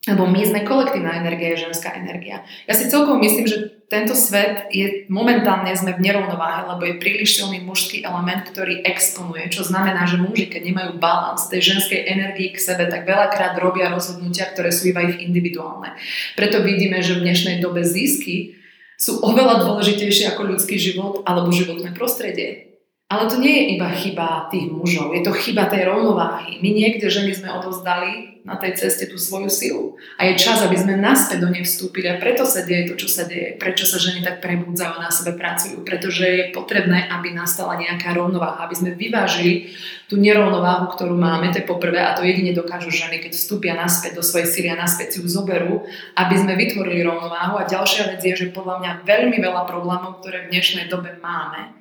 [0.08, 2.40] Lebo my sme kolektívna energia, je ženská energia.
[2.64, 7.40] Ja si celkom myslím, že tento svet je momentálne sme v nerovnováhe, lebo je príliš
[7.40, 12.52] silný mužský element, ktorý exponuje, čo znamená, že muži, keď nemajú balans tej ženskej energii
[12.52, 15.96] k sebe, tak veľakrát robia rozhodnutia, ktoré sú iba ich individuálne.
[16.36, 18.60] Preto vidíme, že v dnešnej dobe zisky
[19.00, 22.67] sú oveľa dôležitejšie ako ľudský život alebo životné prostredie.
[23.08, 26.60] Ale to nie je iba chyba tých mužov, je to chyba tej rovnováhy.
[26.60, 29.96] My niekde ženy sme odovzdali na tej ceste tú svoju silu.
[30.20, 33.08] A je čas, aby sme naspäť do nej vstúpili a preto sa deje to, čo
[33.08, 33.56] sa deje.
[33.56, 35.88] Prečo sa ženy tak prebudzajú na sebe pracujú.
[35.88, 39.72] Pretože je potrebné, aby nastala nejaká rovnováha, aby sme vyvážili
[40.04, 44.20] tú nerovnováhu, ktorú máme, to je poprvé a to jedine dokážu ženy, keď vstúpia naspäť
[44.20, 45.80] do svojej síly a naspäť si ju zoberú,
[46.12, 47.56] aby sme vytvorili rovnováhu.
[47.56, 51.72] A ďalšia vec je, že podľa mňa veľmi veľa problémov, ktoré v dnešnej dobe máme,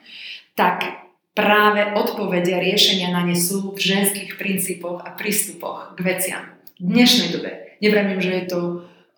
[0.55, 1.07] tak
[1.38, 6.43] práve odpovede a riešenia na ne sú v ženských princípoch a prístupoch k veciam
[6.82, 7.78] v dnešnej dobe.
[7.78, 8.60] Nevravím, že je to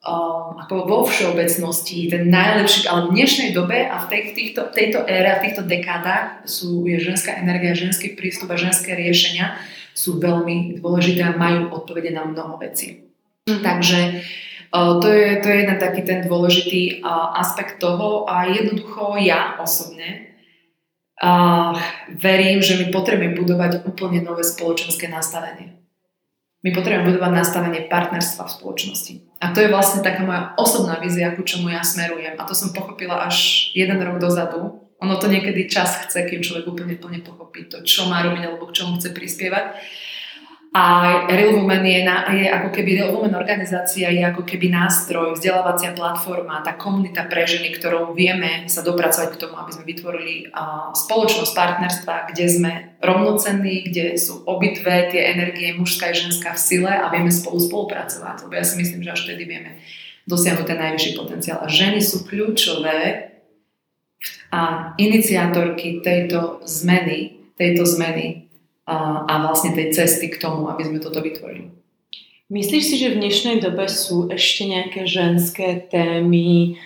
[0.03, 5.07] um, ako vo všeobecnosti ten najlepší, ale v dnešnej dobe a v tej, týchto, tejto
[5.07, 9.55] ére, v týchto dekádach sú, je ženská energia, ženský prístup a ženské riešenia
[9.95, 13.07] sú veľmi dôležité a majú odpovede na mnoho vecí.
[13.47, 13.63] Mm.
[13.63, 13.99] Takže
[14.75, 19.55] uh, to je, to je jeden taký ten dôležitý uh, aspekt toho a jednoducho ja
[19.63, 20.28] osobne
[21.23, 21.75] uh,
[22.15, 25.79] verím, že my potrebujeme budovať úplne nové spoločenské nastavenie.
[26.59, 29.13] My potrebujeme budovať nastavenie partnerstva v spoločnosti.
[29.39, 32.35] A to je vlastne taká moja osobná vízia, ku čomu ja smerujem.
[32.35, 34.91] A to som pochopila až jeden rok dozadu.
[34.99, 38.67] Ono to niekedy čas chce, kým človek úplne plne pochopí to, čo má robiť alebo
[38.67, 39.79] k čomu chce prispievať.
[40.69, 45.33] A Real Women je, na, je ako keby Real Women organizácia je ako keby nástroj,
[45.33, 50.53] vzdelávacia platforma, tá komunita pre ženy, ktorou vieme sa dopracovať k tomu, aby sme vytvorili
[50.53, 56.61] uh, spoločnosť partnerstva, kde sme rovnocenní, kde sú obidve tie energie mužská a ženská v
[56.61, 58.45] sile a vieme spolu spolupracovať.
[58.45, 59.81] Lebo ja si myslím, že až vtedy vieme
[60.29, 61.65] dosiahnuť ten najvyšší potenciál.
[61.65, 63.33] A ženy sú kľúčové
[64.53, 68.48] a iniciátorky tejto zmeny, tejto zmeny
[68.89, 71.69] a, a vlastne tej cesty k tomu, aby sme toto vytvorili.
[72.49, 76.81] Myslíš si, že v dnešnej dobe sú ešte nejaké ženské témy,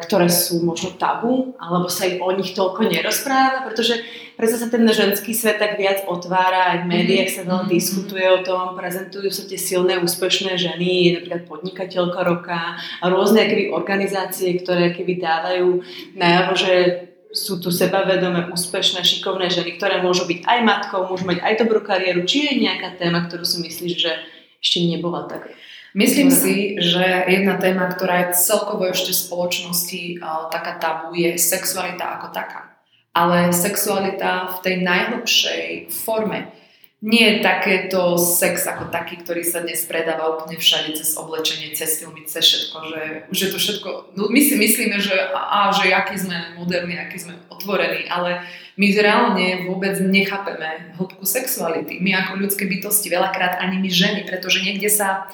[0.00, 4.00] ktoré sú možno tabu, alebo sa o nich toľko nerozpráva, pretože
[4.36, 7.76] predsa sa ten ženský svet tak viac otvára, aj v médiách sa veľa mm-hmm.
[7.76, 13.72] diskutuje o tom, prezentujú sa tie silné, úspešné ženy, napríklad podnikateľka roka a rôzne keby
[13.72, 15.80] organizácie, ktoré keby dávajú
[16.16, 16.72] najavo, že
[17.32, 21.84] sú tu sebavedomé, úspešné, šikovné ženy, ktoré môžu byť aj matkou, môžu mať aj dobrú
[21.84, 22.24] kariéru.
[22.24, 24.12] Či je nejaká téma, ktorú si myslíš, že
[24.64, 25.52] ešte nebola tak?
[25.96, 31.40] Myslím si, že jedna téma, ktorá je celkovo ešte v spoločnosti uh, taká tabu, je
[31.40, 32.76] sexualita ako taká.
[33.16, 36.52] Ale sexualita v tej najhlbšej forme
[36.98, 42.02] nie je takéto sex ako taký, ktorý sa dnes predáva úplne všade cez oblečenie, cez
[42.02, 46.18] filmy, cez všetko, že už to všetko, no my si myslíme, že, a, že aký
[46.18, 48.42] sme moderní, aký sme otvorení, ale
[48.74, 52.02] my reálne vôbec nechápeme hĺbku sexuality.
[52.02, 55.30] My ako ľudské bytosti, veľakrát ani my ženy, pretože niekde sa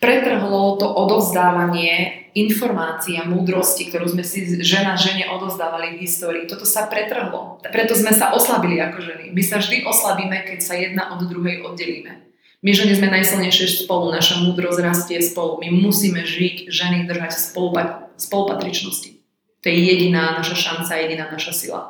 [0.00, 6.44] pretrhlo to odovzdávanie informácií a múdrosti, ktorú sme si žena žene odovzdávali v histórii.
[6.44, 7.64] Toto sa pretrhlo.
[7.64, 9.32] Preto sme sa oslabili ako ženy.
[9.32, 12.28] My sa vždy oslabíme, keď sa jedna od druhej oddelíme.
[12.60, 15.64] My ženy sme najsilnejšie spolu, naša múdrosť rastie spolu.
[15.64, 17.32] My musíme žiť, ženy držať
[18.20, 19.10] spolupatričnosti.
[19.64, 21.80] To je jediná naša šanca, jediná naša sila.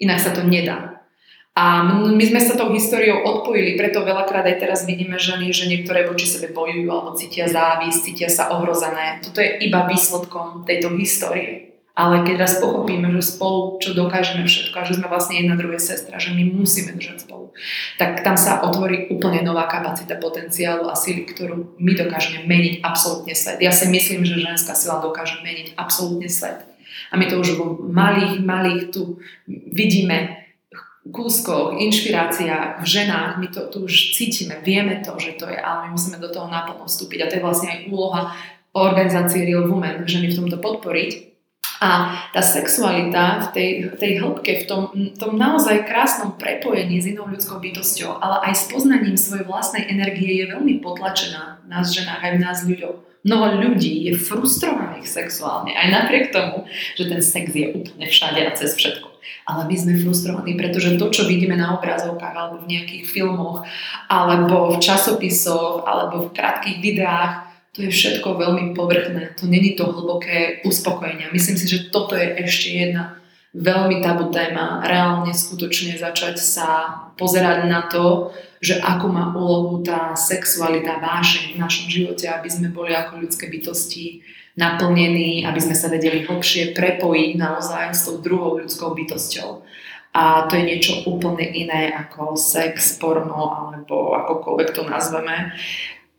[0.00, 1.03] Inak sa to nedá.
[1.54, 6.02] A my sme sa tou históriou odpojili, preto veľakrát aj teraz vidíme ženy, že niektoré
[6.02, 9.22] voči sebe bojujú alebo cítia závisť, cítia sa ohrozené.
[9.22, 11.78] Toto je iba výsledkom tejto histórie.
[11.94, 15.78] Ale keď raz pochopíme, že spolu čo dokážeme všetko a že sme vlastne jedna druhej
[15.78, 17.54] sestra, že my musíme držať spolu,
[18.02, 23.38] tak tam sa otvorí úplne nová kapacita potenciálu a síly, ktorú my dokážeme meniť absolútne
[23.38, 23.62] svet.
[23.62, 26.66] Ja si myslím, že ženská sila dokáže meniť absolútne svet.
[27.08, 30.43] A my to už vo malých, malých tu vidíme
[31.04, 35.88] kúskoch, inšpiráciách v ženách, my to tu už cítime, vieme to, že to je, ale
[35.88, 38.32] my musíme do toho naplno vstúpiť a to je vlastne aj úloha
[38.72, 41.36] organizácie Real Women, ženy v tomto podporiť.
[41.84, 44.82] A tá sexualita v tej, tej hĺbke, v tom,
[45.20, 50.40] tom naozaj krásnom prepojení s inou ľudskou bytosťou, ale aj s poznaním svojej vlastnej energie
[50.40, 52.96] je veľmi potlačená v nás ženách aj v nás ľuďoch.
[53.24, 56.64] Mnoho ľudí je frustrovaných sexuálne, aj napriek tomu,
[56.96, 59.13] že ten sex je úplne všade a cez všetko
[59.44, 63.68] ale my sme frustrovaní, pretože to, čo vidíme na obrazovkách alebo v nejakých filmoch,
[64.08, 67.32] alebo v časopisoch, alebo v krátkých videách,
[67.74, 69.34] to je všetko veľmi povrchné.
[69.42, 71.28] To není to hlboké uspokojenie.
[71.34, 73.18] Myslím si, že toto je ešte jedna
[73.54, 74.82] veľmi tabu téma.
[74.86, 76.68] Reálne skutočne začať sa
[77.18, 78.30] pozerať na to,
[78.62, 83.50] že ako má úlohu tá sexualita, vášeň v našom živote, aby sme boli ako ľudské
[83.50, 89.66] bytosti naplnení, aby sme sa vedeli hlbšie prepojiť naozaj s tou druhou ľudskou bytosťou.
[90.14, 95.50] A to je niečo úplne iné ako sex, porno alebo akokoľvek to nazveme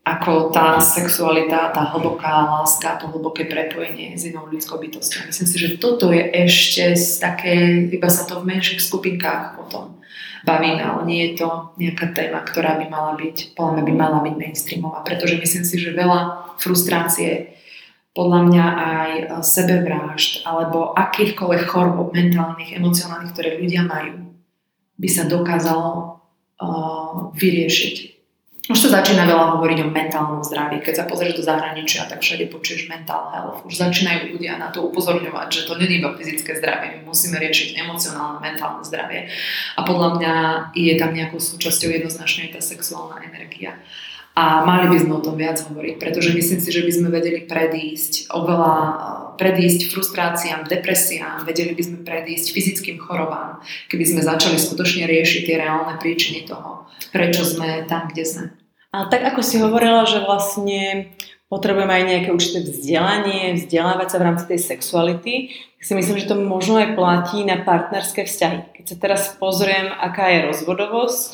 [0.05, 5.33] ako tá sexualita, tá hlboká láska, to hlboké prepojenie s inou ľudskou bytosťou.
[5.33, 9.97] Myslím si, že toto je ešte také, iba sa to v menších skupinkách potom
[10.45, 14.35] bavíme, ale nie je to nejaká téma, ktorá by mala byť, podľa by mala byť
[14.37, 17.54] mainstreamová, pretože myslím si, že veľa frustrácie
[18.15, 24.31] podľa mňa aj e, sebevrážd alebo akýchkoľvek chorôb mentálnych, emocionálnych, ktoré ľudia majú,
[24.95, 26.23] by sa dokázalo
[26.63, 28.15] uh, vyriešiť.
[28.71, 30.79] Už to začína veľa hovoriť o mentálnom zdraví.
[30.79, 33.67] Keď sa pozrieš do zahraničia, tak všade počuješ mental health.
[33.67, 37.75] Už začínajú ľudia na to upozorňovať, že to nie iba fyzické zdravie, my musíme riešiť
[37.75, 39.27] emocionálne, mentálne zdravie.
[39.75, 40.33] A podľa mňa
[40.71, 43.75] je tam nejakou súčasťou jednoznačne tá sexuálna energia.
[43.75, 44.04] Uh,
[44.35, 47.47] a mali by sme o tom viac hovoriť, pretože myslím si, že by sme vedeli
[47.47, 48.75] predísť oveľa,
[49.39, 55.55] predísť frustráciám, depresiám, vedeli by sme predísť fyzickým chorobám, keby sme začali skutočne riešiť tie
[55.55, 56.83] reálne príčiny toho,
[57.15, 58.45] prečo sme tam, kde sme.
[58.91, 61.11] A tak ako si hovorila, že vlastne
[61.55, 66.27] potrebujeme aj nejaké určité vzdelanie, vzdelávať sa v rámci tej sexuality, tak si myslím, že
[66.27, 68.75] to možno aj platí na partnerské vzťahy.
[68.75, 71.29] Keď sa teraz pozriem, aká je rozvodovosť,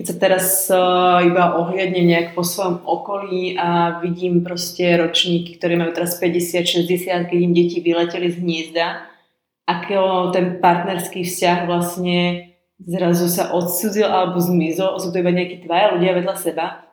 [0.00, 5.76] keď sa teraz uh, iba ohliadne nejak po svojom okolí a vidím proste ročníky, ktorí
[5.76, 9.04] majú teraz 50, 60, keď im deti vyleteli z hniezda,
[9.68, 12.48] ako ten partnerský vzťah vlastne
[12.80, 16.85] zrazu sa odsúzil alebo zmizol, sú to iba nejakí dvaja ľudia vedľa seba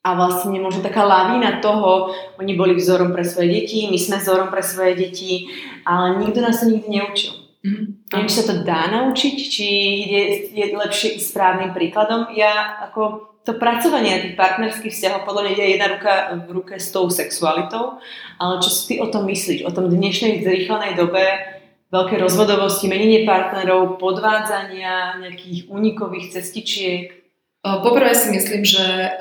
[0.00, 4.48] a vlastne možno taká lavína toho, oni boli vzorom pre svoje deti, my sme vzorom
[4.48, 5.44] pre svoje deti,
[5.84, 7.36] ale nikto nás to nikdy neučil.
[7.60, 7.86] Mm-hmm.
[8.08, 9.68] Neviem, či sa to dá naučiť, či
[10.08, 10.22] je,
[10.56, 12.32] je lepšie správnym príkladom.
[12.32, 16.12] Ja ako to pracovanie tých partnerských vzťahov podľa mňa ide jedna ruka
[16.48, 18.00] v ruke s tou sexualitou,
[18.40, 21.24] ale čo si ty o tom myslíš, o tom dnešnej zrýchlenej dobe
[21.92, 27.19] veľké rozvodovosti, menenie partnerov, podvádzania, nejakých únikových cestičiek,
[27.60, 29.20] Poprvé si myslím, že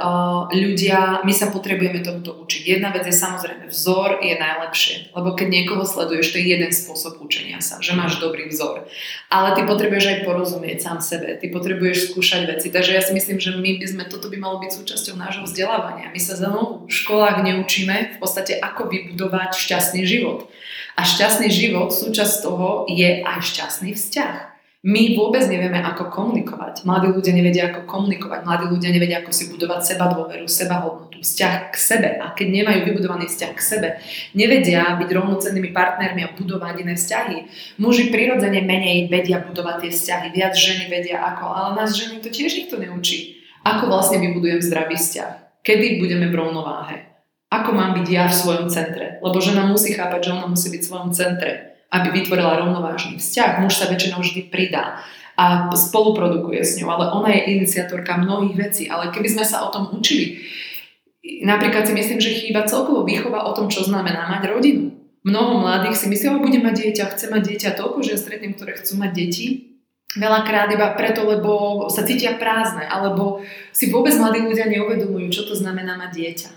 [0.55, 2.71] ľudia, my sa potrebujeme tomuto učiť.
[2.71, 7.19] Jedna vec je samozrejme, vzor je najlepšie, lebo keď niekoho sleduješ, to je jeden spôsob
[7.19, 8.87] učenia sa, že máš dobrý vzor.
[9.27, 12.71] Ale ty potrebuješ aj porozumieť sám sebe, ty potrebuješ skúšať veci.
[12.71, 16.07] Takže ja si myslím, že my by sme, toto by malo byť súčasťou nášho vzdelávania.
[16.07, 20.47] My sa znovu v školách neučíme v podstate, ako vybudovať šťastný život.
[20.95, 24.48] A šťastný život, súčasť toho je aj šťastný vzťah.
[24.79, 26.87] My vôbec nevieme, ako komunikovať.
[26.87, 28.47] Mladí ľudia nevedia, ako komunikovať.
[28.47, 32.09] Mladí ľudia nevedia, ako si budovať seba dôveru, seba hodnotu, vzťah k sebe.
[32.23, 33.87] A keď nemajú vybudovaný vzťah k sebe,
[34.31, 37.37] nevedia byť rovnocennými partnermi a budovať iné vzťahy.
[37.75, 42.31] Muži prirodzene menej vedia budovať tie vzťahy, viac ženy vedia ako, ale nás ženy to
[42.31, 43.43] tiež nikto neučí.
[43.67, 45.59] Ako vlastne vybudujem zdravý vzťah?
[45.59, 47.03] Kedy budeme v rovnováhe?
[47.51, 49.19] Ako mám byť ja v svojom centre?
[49.19, 53.65] Lebo žena musí chápať, že ona musí byť v svojom centre aby vytvorila rovnovážny vzťah.
[53.65, 55.01] Muž sa väčšinou vždy pridá
[55.39, 58.83] a spoluprodukuje s ňou, ale ona je iniciatorka mnohých vecí.
[58.91, 60.43] Ale keby sme sa o tom učili,
[61.41, 64.91] napríklad si myslím, že chýba celkovo výchova o tom, čo znamená mať rodinu.
[65.23, 68.55] Mnoho mladých si myslí, že bude mať dieťa, chce mať dieťa toľko, že ja stretnem,
[68.55, 69.45] ktoré chcú mať deti,
[70.15, 73.43] veľakrát iba preto, lebo sa cítia prázdne, alebo
[73.75, 76.49] si vôbec mladí ľudia neuvedomujú, čo to znamená mať dieťa.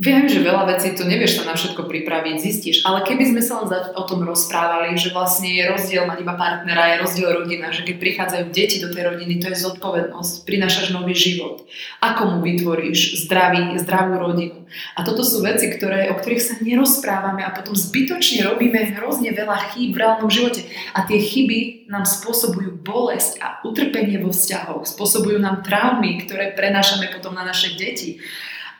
[0.00, 3.60] Viem, že veľa vecí to nevieš sa na všetko pripraviť, zistíš, ale keby sme sa
[3.60, 7.84] len o tom rozprávali, že vlastne je rozdiel mať iba partnera, je rozdiel rodina, že
[7.84, 11.68] keď prichádzajú deti do tej rodiny, to je zodpovednosť, prinášaš nový život.
[12.00, 14.64] Ako mu vytvoríš zdravý, zdravú rodinu.
[14.96, 19.76] A toto sú veci, ktoré, o ktorých sa nerozprávame a potom zbytočne robíme hrozne veľa
[19.76, 20.64] chýb v reálnom živote.
[20.96, 27.12] A tie chyby nám spôsobujú bolesť a utrpenie vo vzťahoch, spôsobujú nám traumy, ktoré prenášame
[27.12, 28.16] potom na naše deti.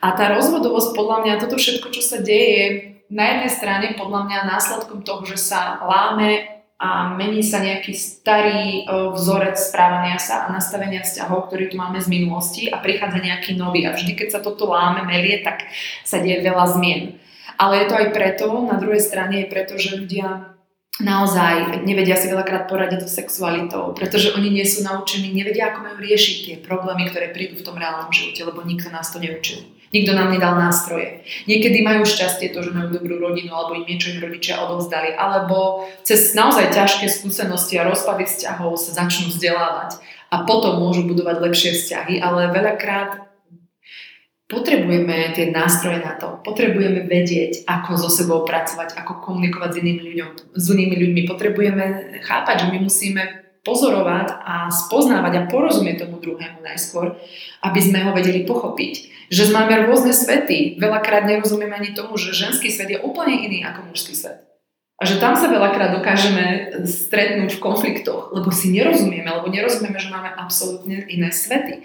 [0.00, 4.38] A tá rozvodovosť, podľa mňa, toto všetko, čo sa deje, na jednej strane podľa mňa
[4.48, 11.04] následkom toho, že sa láme a mení sa nejaký starý vzorec správania sa a nastavenia
[11.04, 13.84] vzťahov, ktorý tu máme z minulosti a prichádza nejaký nový.
[13.84, 15.68] A vždy, keď sa toto láme, melie, tak
[16.08, 17.20] sa deje veľa zmien.
[17.60, 20.56] Ale je to aj preto, na druhej strane je preto, že ľudia
[21.04, 25.98] naozaj nevedia si veľakrát poradiť so sexualitou, pretože oni nie sú naučení, nevedia, ako majú
[26.00, 29.60] riešiť tie problémy, ktoré prídu v tom reálnom živote, lebo nikto nás to neučil.
[29.90, 31.26] Nikto nám nedal nástroje.
[31.50, 35.18] Niekedy majú šťastie to, že majú dobrú rodinu alebo im niečo im rodičia odovzdali.
[35.18, 39.98] Alebo cez naozaj ťažké skúsenosti a rozpady vzťahov sa začnú vzdelávať
[40.30, 43.30] a potom môžu budovať lepšie vzťahy, ale veľakrát
[44.46, 46.38] potrebujeme tie nástroje na to.
[46.46, 51.20] Potrebujeme vedieť, ako so sebou pracovať, ako komunikovať s inými, ľuďom, s inými ľuďmi.
[51.26, 51.84] Potrebujeme
[52.22, 53.22] chápať, že my musíme
[53.60, 57.16] pozorovať a spoznávať a porozumieť tomu druhému najskôr,
[57.64, 60.74] aby sme ho vedeli pochopiť že máme rôzne svety.
[60.82, 64.42] Veľakrát nerozumieme ani tomu, že ženský svet je úplne iný ako mužský svet.
[65.00, 70.12] A že tam sa veľakrát dokážeme stretnúť v konfliktoch, lebo si nerozumieme, lebo nerozumieme, že
[70.12, 71.80] máme absolútne iné svety.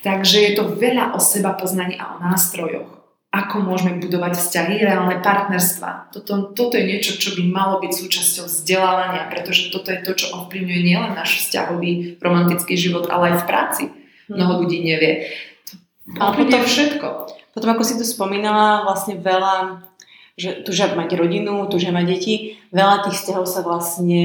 [0.00, 3.03] Takže je to veľa o seba poznaní a o nástrojoch.
[3.34, 6.14] Ako môžeme budovať vzťahy, reálne partnerstva.
[6.14, 10.26] Toto, toto je niečo, čo by malo byť súčasťou vzdelávania, pretože toto je to, čo
[10.38, 13.84] ovplyvňuje nielen náš vzťahový romantický život, ale aj v práci.
[14.30, 15.34] Mnoho ľudí nevie.
[16.14, 17.06] Ale potom všetko.
[17.58, 19.82] Potom, ako si tu spomínala, vlastne veľa,
[20.38, 22.34] že túžia mať rodinu, túžia mať deti,
[22.70, 24.22] veľa tých vzťahov sa vlastne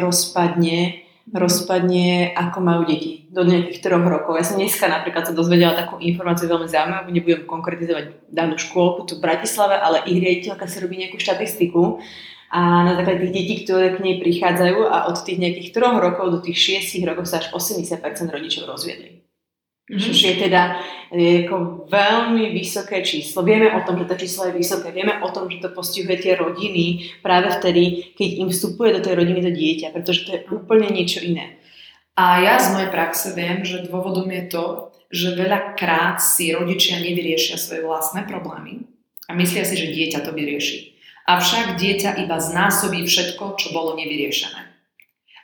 [0.00, 4.38] rozpadne, rozpadne, ako majú deti do nejakých troch rokov.
[4.38, 9.18] Ja som dneska napríklad sa dozvedela takú informáciu veľmi zaujímavú, nebudem konkretizovať danú škôlku tu
[9.18, 11.98] v Bratislave, ale ich riaditeľka si robí nejakú štatistiku
[12.54, 16.30] a na základe tých detí, ktoré k nej prichádzajú a od tých nejakých troch rokov
[16.30, 17.98] do tých šiestich rokov sa až 80%
[18.30, 19.15] rodičov rozviedli.
[19.86, 20.02] Mm-hmm.
[20.02, 20.62] Čo je teda
[21.14, 23.46] je ako veľmi vysoké číslo.
[23.46, 24.90] Vieme o tom, že to číslo je vysoké.
[24.90, 29.14] Vieme o tom, že to postihuje tie rodiny práve vtedy, keď im vstupuje do tej
[29.14, 31.62] rodiny to dieťa, pretože to je úplne niečo iné.
[32.18, 34.64] A ja z mojej praxe viem, že dôvodom je to,
[35.14, 38.90] že veľakrát si rodičia nevyriešia svoje vlastné problémy
[39.30, 40.98] a myslia si, že dieťa to vyrieši.
[41.30, 44.66] Avšak dieťa iba znásobí všetko, čo bolo nevyriešené.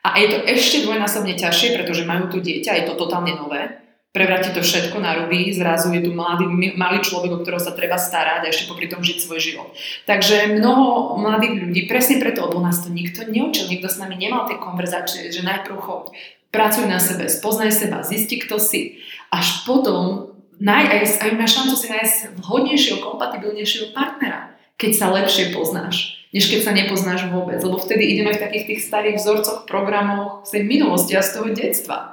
[0.02, 3.81] A je to ešte dvojnásobne ťažšie, pretože majú tu dieťa, je to totálne nové
[4.12, 6.44] prevráti to všetko na ruby, zrazu je tu mladý,
[6.76, 9.68] malý človek, o ktorého sa treba starať a ešte popri tom žiť svoj život.
[10.04, 14.44] Takže mnoho mladých ľudí, presne preto, lebo nás to nikto neučil, nikto s nami nemal
[14.44, 16.12] tie konverzácie, že najprv chod,
[16.52, 19.00] pracuj na sebe, spoznaj seba, zisti, kto si.
[19.32, 20.28] Až potom
[20.60, 26.60] naj, aj, máš šancu si nájsť vhodnejšieho, kompatibilnejšieho partnera, keď sa lepšie poznáš než keď
[26.64, 27.60] sa nepoznáš vôbec.
[27.60, 31.52] Lebo vtedy ideme v takých tých starých vzorcoch, programoch z tej minulosti a z toho
[31.52, 32.11] detstva.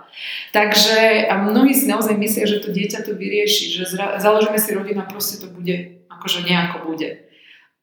[0.52, 4.74] Takže a mnohí si naozaj myslia, že to dieťa to vyrieši, že zra, založíme si
[4.74, 7.30] rodinu a proste to bude, akože nejako bude.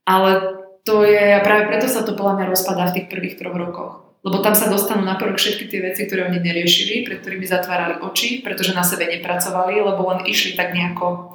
[0.06, 3.58] Ale to je, a práve preto sa to podľa mňa rozpadá v tých prvých troch
[3.58, 4.06] rokoch.
[4.26, 8.02] Lebo tam sa dostanú na prvok všetky tie veci, ktoré oni neriešili, pred ktorými zatvárali
[8.02, 11.30] oči, pretože na sebe nepracovali, lebo len išli tak nejako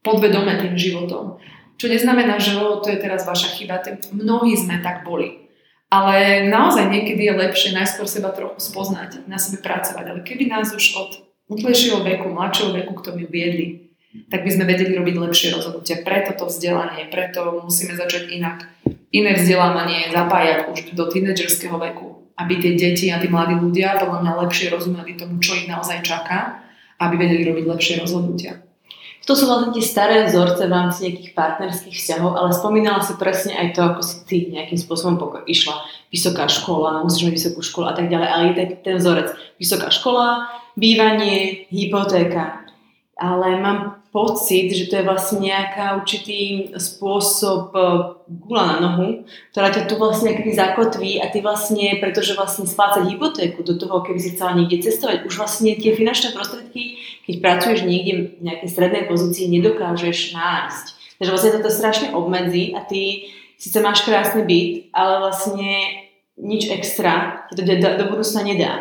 [0.00, 1.36] podvedome tým životom.
[1.76, 3.84] Čo neznamená, že to je teraz vaša chyba.
[4.12, 5.49] Mnohí sme tak boli.
[5.90, 10.04] Ale naozaj niekedy je lepšie najskôr seba trochu spoznať, na sebe pracovať.
[10.06, 11.10] Ale keby nás už od
[11.50, 13.90] útlejšieho veku, mladšieho veku k tomu viedli,
[14.30, 16.02] tak by sme vedeli robiť lepšie rozhodnutia.
[16.06, 18.70] Preto to vzdelanie, preto musíme začať inak.
[19.10, 24.22] Iné vzdelávanie zapájať už do tínedžerského veku, aby tie deti a tí mladí ľudia podľa
[24.22, 26.62] mňa lepšie rozumeli tomu, čo ich naozaj čaká,
[27.02, 28.62] aby vedeli robiť lepšie rozhodnutia.
[29.28, 33.52] To sú vlastne tie staré vzorce v rámci nejakých partnerských vzťahov, ale spomínala si presne
[33.52, 35.76] aj to, ako si ty nejakým spôsobom pokoj, išla
[36.08, 39.28] vysoká škola, musíš mať vysokú školu a tak ďalej, ale je ten, ten vzorec.
[39.60, 42.64] Vysoká škola, bývanie, hypotéka.
[43.20, 47.80] Ale mám pocit, že to je vlastne nejaká určitý spôsob e,
[48.26, 49.22] gula na nohu,
[49.54, 54.02] ktorá ťa tu vlastne keby zakotví a ty vlastne, pretože vlastne splácať hypotéku do toho,
[54.02, 58.68] keby si chcela niekde cestovať, už vlastne tie finančné prostriedky, keď pracuješ niekde v nejakej
[58.74, 60.86] strednej pozícii, nedokážeš nájsť.
[61.22, 63.30] Takže vlastne toto strašne obmedzí a ty
[63.62, 65.70] síce máš krásny byt, ale vlastne
[66.34, 68.72] nič extra ti to do budúcna nedá.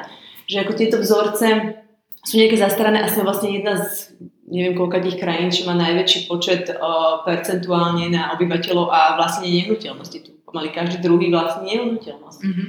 [0.50, 1.78] Že ako tieto vzorce
[2.26, 4.16] sú nejaké zastarané a sme vlastne jedna z
[4.50, 10.18] neviem koľkých krajín, čo má najväčší počet o, percentuálne na obyvateľov a vlastne nehnuteľnosti.
[10.26, 12.42] Tu pomaly každý druhý vlastne nehnuteľnosť.
[12.42, 12.68] Mm-hmm.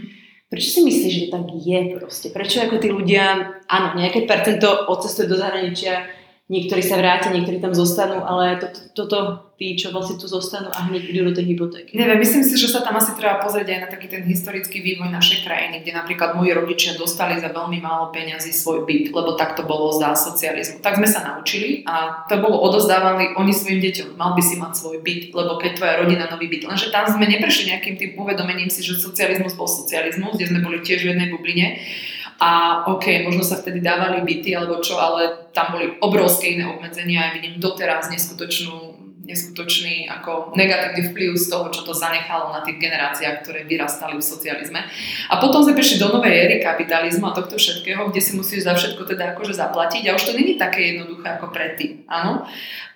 [0.51, 2.28] Prečo si myslíš, že tak je proste?
[2.35, 6.20] Prečo ako tí ľudia, áno, nejaké percento odcestuje do zahraničia,
[6.51, 9.18] niektorí sa vrátia, niektorí tam zostanú, ale toto, toto
[9.55, 11.94] tí, čo vlastne tu zostanú a hneď idú do tej hypotéky.
[11.94, 15.14] Neviem, myslím si, že sa tam asi treba pozrieť aj na taký ten historický vývoj
[15.14, 19.55] našej krajiny, kde napríklad moji rodičia dostali za veľmi málo peňazí svoj byt, lebo tak
[19.55, 20.82] to bolo za socializmu.
[20.82, 24.18] Tak sme sa naučili a to bolo odozdávané oni svojim deťom.
[24.18, 26.66] Mal by si mať svoj byt, lebo keď tvoja rodina nový byt.
[26.66, 30.82] Lenže tam sme neprešli nejakým tým uvedomením si, že socializmus bol socializmus, kde sme boli
[30.82, 31.78] tiež v jednej bubline
[32.41, 37.28] a OK, možno sa vtedy dávali byty alebo čo, ale tam boli obrovské iné obmedzenia.
[37.28, 38.99] Ja vidím doteraz neskutočnú
[39.31, 44.24] neskutočný ako negatívny vplyv z toho, čo to zanechalo na tých generáciách, ktoré vyrastali v
[44.24, 44.81] socializme.
[45.31, 48.74] A potom sme prišli do novej éry kapitalizmu a tohto všetkého, kde si musíš za
[48.74, 52.05] všetko teda akože zaplatiť a už to není také jednoduché ako predtým.
[52.11, 52.45] Áno?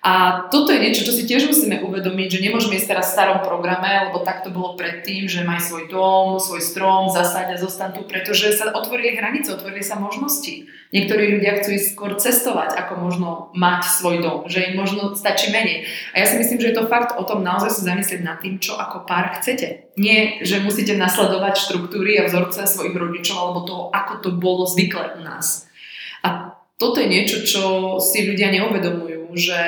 [0.05, 3.41] A toto je niečo, čo si tiež musíme uvedomiť, že nemôžeme ísť teraz v starom
[3.41, 7.89] programe, lebo tak to bolo predtým, že maj svoj dom, svoj strom, zasaď a zostan
[7.89, 10.69] tu, pretože sa otvorili hranice, otvorili sa možnosti.
[10.93, 15.49] Niektorí ľudia chcú ísť skôr cestovať, ako možno mať svoj dom, že im možno stačí
[15.49, 15.89] menej.
[16.13, 18.57] A ja si myslím, že je to fakt o tom naozaj sa zamyslieť nad tým,
[18.57, 19.93] čo ako pár chcete.
[19.95, 25.17] Nie, že musíte nasledovať štruktúry a vzorce svojich rodičov alebo toho, ako to bolo zvykle
[25.17, 25.69] u nás.
[26.25, 27.63] A toto je niečo, čo
[28.03, 29.61] si ľudia neuvedomujú že,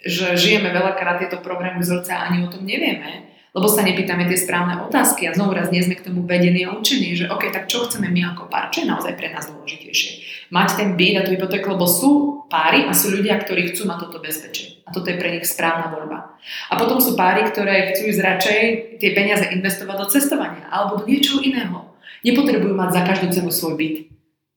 [0.00, 4.40] že žijeme veľakrát tieto programy vzorca a ani o tom nevieme, lebo sa nepýtame tie
[4.40, 7.70] správne otázky a znovu raz nie sme k tomu vedení a učení, že OK, tak
[7.70, 10.10] čo chceme my ako pár, čo je naozaj pre nás dôležitejšie.
[10.50, 14.08] Mať ten byt a tú hypotéku, lebo sú páry a sú ľudia, ktorí chcú mať
[14.08, 14.73] toto bezpečie.
[14.84, 16.36] A toto je pre nich správna voľba.
[16.68, 18.60] A potom sú páry, ktoré chcú ísť radšej
[19.00, 21.96] tie peniaze investovať do cestovania alebo do niečoho iného.
[22.20, 23.96] Nepotrebujú mať za každú cenu svoj byt.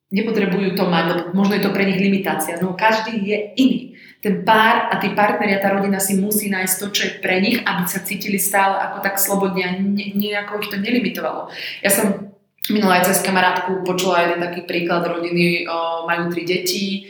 [0.07, 2.59] Nepotrebujú to mať, možno je to pre nich limitácia.
[2.59, 3.97] No každý je iný
[4.27, 7.37] ten pár a tí partneri a tá rodina si musí nájsť to, čo je pre
[7.37, 11.53] nich, aby sa cítili stále ako tak slobodne a nejako ich to nelimitovalo.
[11.85, 12.33] Ja som
[12.67, 17.07] minulá aj cez kamarátku počula jeden taký príklad rodiny, o, majú tri deti,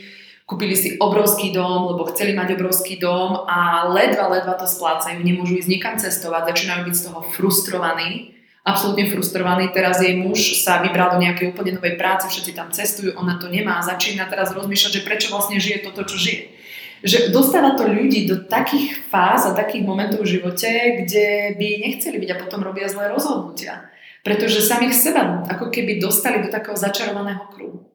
[0.48, 5.60] kúpili si obrovský dom, lebo chceli mať obrovský dom a ledva, ledva to splácajú, nemôžu
[5.60, 8.32] ísť nikam cestovať, začínajú byť z toho frustrovaní,
[8.64, 9.68] absolútne frustrovaný.
[9.76, 13.52] Teraz jej muž sa vybral do nejakej úplne novej práce, všetci tam cestujú, ona to
[13.52, 16.58] nemá, začína teraz rozmýšľať, že prečo vlastne žije toto, čo žije
[16.98, 20.66] že dostáva to ľudí do takých fáz a takých momentov v živote,
[21.04, 23.86] kde by nechceli byť a potom robia zlé rozhodnutia.
[24.26, 27.86] Pretože samých seba ako keby dostali do takého začarovaného kruhu.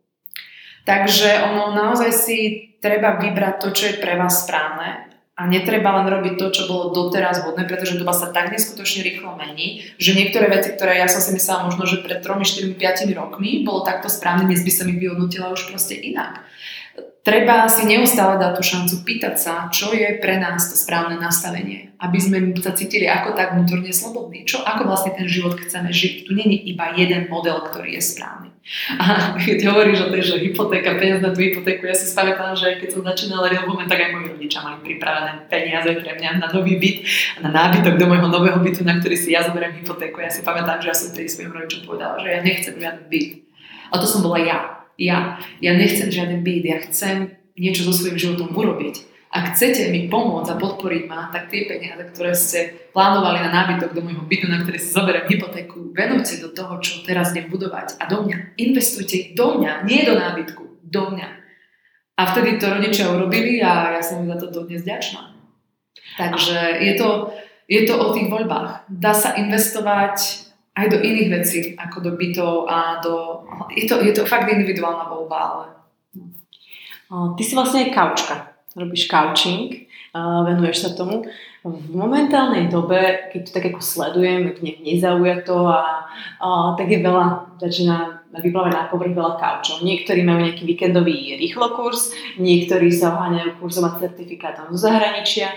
[0.84, 2.38] Takže ono naozaj si
[2.84, 6.94] treba vybrať to, čo je pre vás správne a netreba len robiť to, čo bolo
[6.94, 11.24] doteraz vhodné, pretože doba sa tak neskutočne rýchlo mení, že niektoré veci, ktoré ja som
[11.24, 14.92] si myslela možno, že pred 3, 4, 5 rokmi bolo takto správne, dnes by som
[14.92, 16.44] ich vyhodnotila už proste inak
[17.24, 21.96] treba si neustále dať tú šancu pýtať sa, čo je pre nás to správne nastavenie,
[21.98, 24.44] aby sme sa cítili ako tak vnútorne slobodní.
[24.44, 26.28] Čo, ako vlastne ten život chceme žiť.
[26.28, 28.53] Tu není iba jeden model, ktorý je správny.
[28.95, 32.80] A keď hovoríš o tej, že hypotéka, peniaz na tú hypotéku, ja si spamätám, že
[32.80, 36.47] keď som začínala real moment, tak aj moji rodičia mali pripravené peniaze pre mňa na
[36.47, 36.97] nový byt
[37.38, 40.24] a na nábytok do môjho nového bytu, na ktorý si ja zoberiem hypotéku.
[40.24, 43.30] Ja si pamätám, že ja som tej svojim rodičom povedala, že ja nechcem žiadny byt.
[43.91, 45.41] A to som bola ja ja.
[45.61, 49.12] Ja nechcem žiaden byt, ja chcem niečo so svojím životom urobiť.
[49.34, 53.98] Ak chcete mi pomôcť a podporiť ma, tak tie peniaze, ktoré ste plánovali na nábytok
[53.98, 57.98] do môjho bytu, na ktoré si zoberiem hypotéku, venujte do toho, čo teraz idem budovať
[57.98, 58.62] a do mňa.
[58.62, 61.28] Investujte do mňa, nie do nábytku, do mňa.
[62.14, 65.34] A vtedy to rodičia urobili a ja som im za to dodnes vďačná.
[66.14, 67.34] Takže je to,
[67.66, 68.86] je to o tých voľbách.
[68.86, 70.46] Dá sa investovať
[70.78, 73.42] aj do iných vecí, ako do bytov a do...
[73.74, 75.66] Je to, je to fakt individuálna voľba, ale...
[77.10, 78.53] Ty si vlastne aj kaučka.
[78.74, 79.86] Robíš couching,
[80.17, 81.26] venuješ sa tomu.
[81.63, 86.09] V momentálnej dobe, keď to tak ako sledujem, nejak nezaujato a,
[86.43, 89.86] a tak je veľa, začína vyplávať na povrch veľa kaučov.
[89.86, 92.11] Niektorí majú nejaký víkendový rýchlokurs,
[92.41, 95.53] niektorí sa oháňajú kurzom a certifikátom zo zahraničia.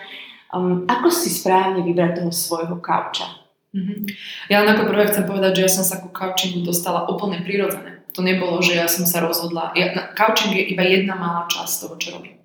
[0.54, 3.26] Um, ako si správne vybrať toho svojho kauča?
[3.74, 3.98] Mm-hmm.
[4.46, 8.06] Ja len ako prvé chcem povedať, že ja som sa ku couchingu dostala úplne prirodzené.
[8.14, 9.74] To nebolo, že ja som sa rozhodla.
[9.74, 12.35] Ja, couching je iba jedna malá časť toho, čo robím.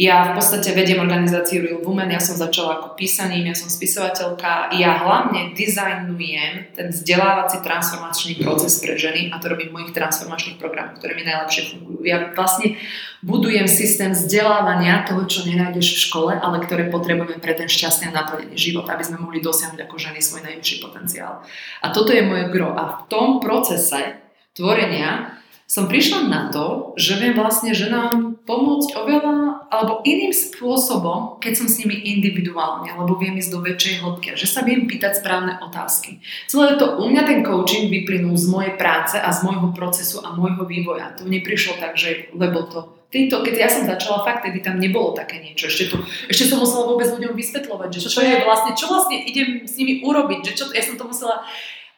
[0.00, 4.72] Ja v podstate vediem organizáciu Real Women, ja som začala ako písaním, ja som spisovateľka,
[4.80, 10.56] ja hlavne dizajnujem ten vzdelávací transformačný proces pre ženy a to robím v mojich transformačných
[10.56, 12.00] programoch, ktoré mi najlepšie fungujú.
[12.08, 12.80] Ja vlastne
[13.20, 18.16] budujem systém vzdelávania toho, čo nenájdeš v škole, ale ktoré potrebujeme pre ten šťastný a
[18.24, 21.44] naplnený život, aby sme mohli dosiahnuť ako ženy svoj najvyšší potenciál.
[21.84, 22.72] A toto je moje gro.
[22.72, 24.16] A v tom procese
[24.56, 25.36] tvorenia
[25.70, 31.70] som prišla na to, že viem vlastne ženám pomôcť oveľa alebo iným spôsobom, keď som
[31.70, 36.18] s nimi individuálne, alebo viem ísť do väčšej hĺbky, že sa viem pýtať správne otázky.
[36.50, 40.34] Celé to u mňa ten coaching vyplynul z mojej práce a z môjho procesu a
[40.34, 41.14] môjho vývoja.
[41.14, 45.14] To neprišlo tak, že lebo to týmto, keď ja som začala, fakt, tedy tam nebolo
[45.14, 45.70] také niečo.
[45.70, 45.96] Ešte, tu,
[46.30, 49.74] ešte som musela vôbec ľuďom vysvetľovať, že čo, čo je vlastne, čo vlastne idem s
[49.78, 51.42] nimi urobiť, že čo, ja som to musela,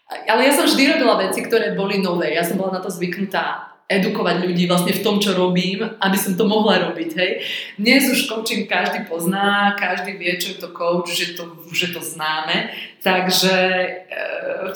[0.09, 3.72] ale ja som vždy robila veci, ktoré boli nové, ja som bola na to zvyknutá
[4.01, 7.32] edukovať ľudí vlastne v tom, čo robím, aby som to mohla robiť, hej.
[7.76, 12.01] Dnes už coaching každý pozná, každý vie, čo je to coach, že to, že to
[12.01, 12.72] známe,
[13.05, 13.90] takže e,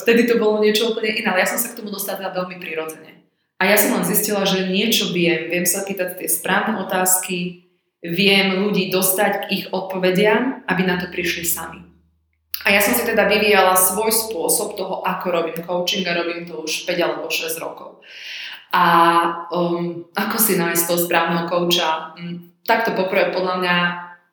[0.05, 3.17] vtedy to bolo niečo úplne iné, ale ja som sa k tomu dostala veľmi prirodzene.
[3.57, 5.49] A ja som len zistila, že niečo viem.
[5.49, 7.65] Viem sa pýtať tie správne otázky,
[8.05, 11.81] viem ľudí dostať k ich odpovediam, aby na to prišli sami.
[12.67, 16.67] A ja som si teda vyvíjala svoj spôsob toho, ako robím coaching a robím to
[16.67, 18.03] už 5 alebo 6 rokov.
[18.75, 18.85] A
[19.53, 22.17] um, ako si nájsť toho správneho kouča?
[22.19, 23.77] Um, takto poprvé podľa mňa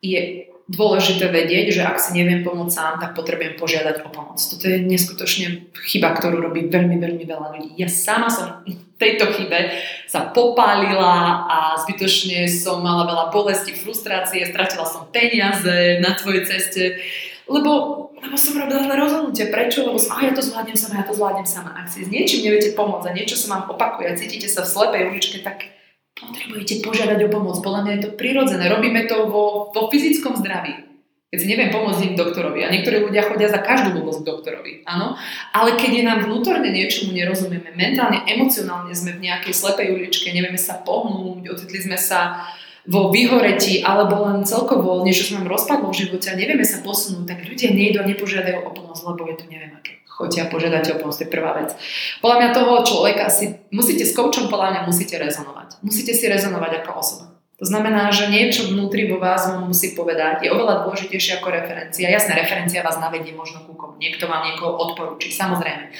[0.04, 0.20] je
[0.64, 4.40] dôležité vedieť, že ak si neviem pomôcť sám, tak potrebujem požiadať o pomoc.
[4.40, 7.70] Toto je neskutočne chyba, ktorú robí veľmi, veľmi veľa ľudí.
[7.76, 9.76] Ja sama som v tejto chybe
[10.08, 16.96] sa popálila a zbytočne som mala veľa bolesti, frustrácie, stratila som peniaze na tvojej ceste,
[17.44, 17.72] lebo,
[18.16, 19.52] lebo som robila rozhodnutie.
[19.52, 19.84] Prečo?
[19.84, 21.76] Lebo som, ja to zvládnem sama, ja to zvládnem sama.
[21.76, 24.72] Ak si s niečím neviete pomôcť a niečo sa vám opakuje a cítite sa v
[24.72, 25.68] slepej uličke, tak
[26.16, 27.60] potrebujete požiadať o pomoc.
[27.60, 28.64] Podľa mňa je to prirodzené.
[28.72, 30.94] Robíme to vo, vo fyzickom zdraví.
[31.34, 32.62] Keď si neviem pomôcť im doktorovi.
[32.62, 34.72] A niektorí ľudia chodia za každú pomoc k doktorovi.
[34.86, 35.18] Áno.
[35.50, 40.56] Ale keď je nám vnútorne niečomu nerozumieme, mentálne, emocionálne sme v nejakej slepej uličke, nevieme
[40.56, 42.46] sa pohnúť, ocitli sme sa
[42.84, 47.24] vo vyhoretí alebo len celkovo niečo sa nám rozpadlo v živote a nevieme sa posunúť,
[47.24, 50.88] tak ľudia nejdu a nepožiadajú o pomoc, lebo je to neviem aké choďte a požiadate
[50.94, 51.74] o pomoc, to je prvá vec.
[52.22, 55.82] Podľa mňa toho človeka si, musíte s koučom podľa mňa musíte rezonovať.
[55.82, 57.24] Musíte si rezonovať ako osoba.
[57.58, 62.10] To znamená, že niečo vnútri vo vás vám musí povedať, je oveľa dôležitejšie ako referencia.
[62.10, 63.94] Jasné, referencia vás navedie možno ku komu.
[63.98, 65.94] Niekto vám niekoho odporúči, samozrejme.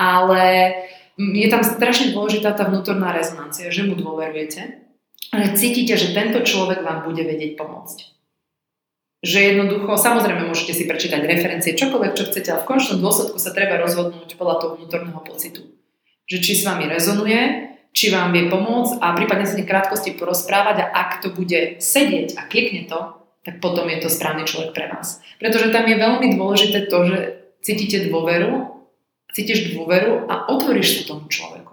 [0.00, 0.44] Ale
[1.20, 4.85] je tam strašne dôležitá tá vnútorná rezonancia, že mu dôverujete,
[5.34, 8.16] ale cítite, že tento človek vám bude vedieť pomôcť
[9.26, 13.50] že jednoducho, samozrejme môžete si prečítať referencie, čokoľvek, čo chcete, ale v končnom dôsledku sa
[13.50, 15.66] treba rozhodnúť podľa toho vnútorného pocitu.
[16.30, 17.40] Že či s vami rezonuje,
[17.90, 22.46] či vám vie pomôcť a prípadne sa krátkosti porozprávať a ak to bude sedieť a
[22.46, 25.18] klikne to, tak potom je to správny človek pre vás.
[25.42, 27.18] Pretože tam je veľmi dôležité to, že
[27.66, 28.78] cítite dôveru,
[29.34, 31.65] cítiš dôveru a otvoríš sa tomu človeku.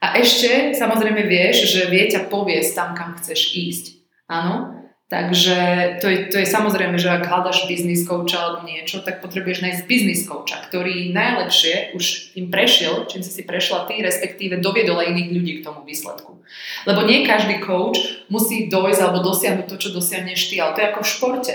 [0.00, 3.84] A ešte samozrejme vieš, že vie ťa poviesť tam, kam chceš ísť.
[4.32, 4.80] Áno?
[5.10, 5.58] Takže
[5.98, 9.82] to je, to je samozrejme, že ak hľadaš biznis coacha alebo niečo, tak potrebuješ nájsť
[9.90, 15.10] biznis coacha, ktorý najlepšie už tým prešiel, čím si si prešla ty, respektíve doviedol aj
[15.10, 16.46] iných ľudí k tomu výsledku.
[16.86, 20.90] Lebo nie každý coach musí dojsť alebo dosiahnuť to, čo dosiahneš ty, ale to je
[20.94, 21.54] ako v športe.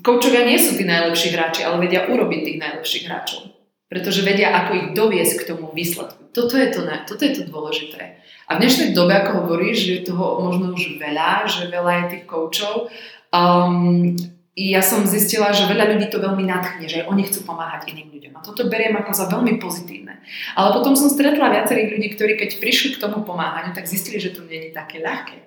[0.00, 3.52] Coachovia nie sú tí najlepší hráči, ale vedia urobiť tých najlepších hráčov.
[3.86, 6.34] Pretože vedia, ako ich doviesť k tomu výsledku.
[6.34, 8.18] Toto je to, toto je to dôležité.
[8.50, 12.24] A v dnešnej dobe, ako hovoríš, je toho možno už veľa, že veľa je tých
[12.26, 12.90] koučov,
[13.30, 14.14] um,
[14.56, 18.32] ja som zistila, že veľa ľudí to veľmi nadchne, že oni chcú pomáhať iným ľuďom.
[18.40, 20.24] A toto beriem ako za veľmi pozitívne.
[20.56, 24.32] Ale potom som stretla viacerých ľudí, ktorí keď prišli k tomu pomáhaniu, tak zistili, že
[24.32, 25.45] to nie je také ľahké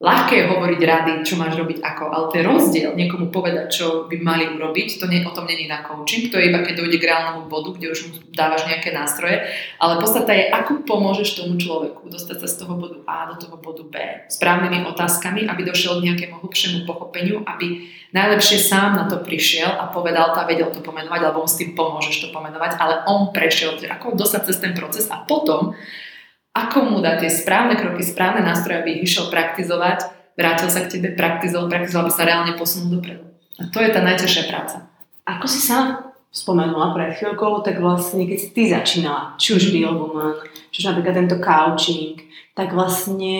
[0.00, 4.16] ľahké je hovoriť rady, čo máš robiť ako, ale ten rozdiel, niekomu povedať, čo by
[4.16, 7.04] mali urobiť, to nie, o tom není na coaching, to je iba keď dojde k
[7.04, 9.44] reálnemu bodu, kde už mu dávaš nejaké nástroje,
[9.76, 13.60] ale podstata je, ako pomôžeš tomu človeku dostať sa z toho bodu A do toho
[13.60, 14.00] bodu B
[14.32, 17.84] správnymi otázkami, aby došiel k nejakému hlbšiemu pochopeniu, aby
[18.16, 21.76] najlepšie sám na to prišiel a povedal to a vedel to pomenovať, alebo s tým
[21.76, 25.76] pomôžeš to pomenovať, ale on prešiel, ako dostať cez ten proces a potom
[26.50, 30.98] ako mu dať tie správne kroky, správne nástroje, aby ich išiel praktizovať, vrátil sa k
[30.98, 33.24] tebe, praktizoval, praktizoval, aby sa reálne posunul dopredu.
[33.60, 34.88] A to je tá najťažšia práca.
[35.28, 39.94] Ako si sa spomenula pred chvíľkou, tak vlastne keď si ty začínala, či už Real
[39.94, 42.18] Woman, či už napríklad tento coaching,
[42.54, 43.36] tak vlastne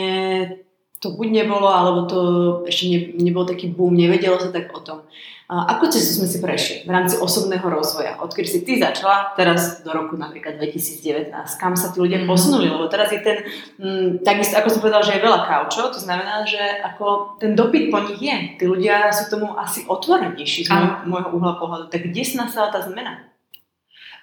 [1.00, 2.20] to buď nebolo, alebo to
[2.68, 5.06] ešte ne, nebol taký boom, nevedelo sa tak o tom.
[5.50, 8.14] Ako cestu sme si prešli v rámci osobného rozvoja?
[8.22, 12.30] Odkedy si ty začala, teraz do roku napríklad 2019, kam sa tí ľudia mhm.
[12.30, 12.70] posunuli?
[12.70, 13.42] Lebo teraz je ten,
[13.82, 17.58] m, mm, takisto ako som povedal, že je veľa kaučov, to znamená, že ako ten
[17.58, 18.36] dopyt po nich je.
[18.62, 20.70] Tí ľudia sú tomu asi otvorenejší z
[21.10, 21.90] môjho uhla pohľadu.
[21.90, 23.29] Tak kde sa nastala tá zmena?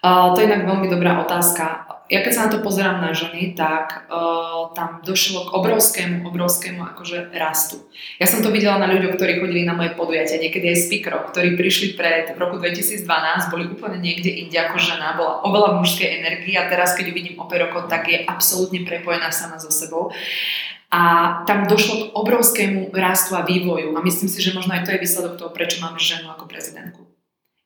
[0.05, 1.87] To je inak veľmi dobrá otázka.
[2.07, 6.79] Ja keď sa na to pozerám na ženy, tak uh, tam došlo k obrovskému, obrovskému
[6.95, 7.83] akože rastu.
[8.15, 11.59] Ja som to videla na ľuďoch, ktorí chodili na moje podujatia, niekedy aj speakerov, ktorí
[11.59, 13.03] prišli pred v roku 2012,
[13.51, 17.35] boli úplne niekde inde ako žena, bola oveľa mužskej energie a teraz keď ju vidím
[17.43, 20.15] operoko, tak je absolútne prepojená sama so sebou.
[20.87, 24.95] A tam došlo k obrovskému rastu a vývoju a myslím si, že možno aj to
[24.95, 27.16] je výsledok toho, prečo máme ženu ako prezidentku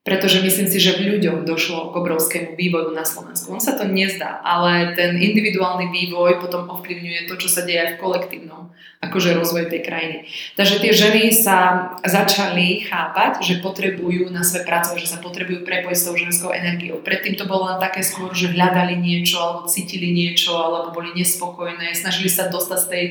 [0.01, 3.53] pretože myslím si, že v ľuďoch došlo k obrovskému vývoju na Slovensku.
[3.53, 8.01] On sa to nezdá, ale ten individuálny vývoj potom ovplyvňuje to, čo sa deje v
[8.01, 10.17] kolektívnom akože rozvoj tej krajiny.
[10.53, 15.97] Takže tie ženy sa začali chápať, že potrebujú na svoje pracovať, že sa potrebujú prepojiť
[15.97, 17.01] s tou ženskou energiou.
[17.01, 21.97] Predtým to bolo len také skôr, že hľadali niečo, alebo cítili niečo, alebo boli nespokojné,
[21.97, 23.05] snažili sa dostať z tej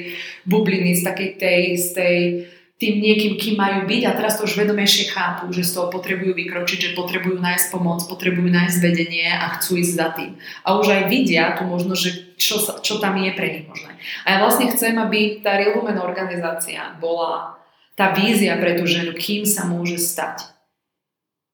[0.47, 2.17] bubliny, z takej tej, z tej
[2.81, 6.33] tým niekým, kým majú byť a teraz to už vedomejšie chápu, že z toho potrebujú
[6.33, 10.41] vykročiť, že potrebujú nájsť pomoc, potrebujú nájsť vedenie a chcú ísť za tým.
[10.65, 14.01] A už aj vidia tu možno, že čo, čo tam je pre nich možné.
[14.25, 17.61] A ja vlastne chcem, aby tá Real Women organizácia bola
[18.01, 20.49] tá vízia pre tú ženu, kým sa môže stať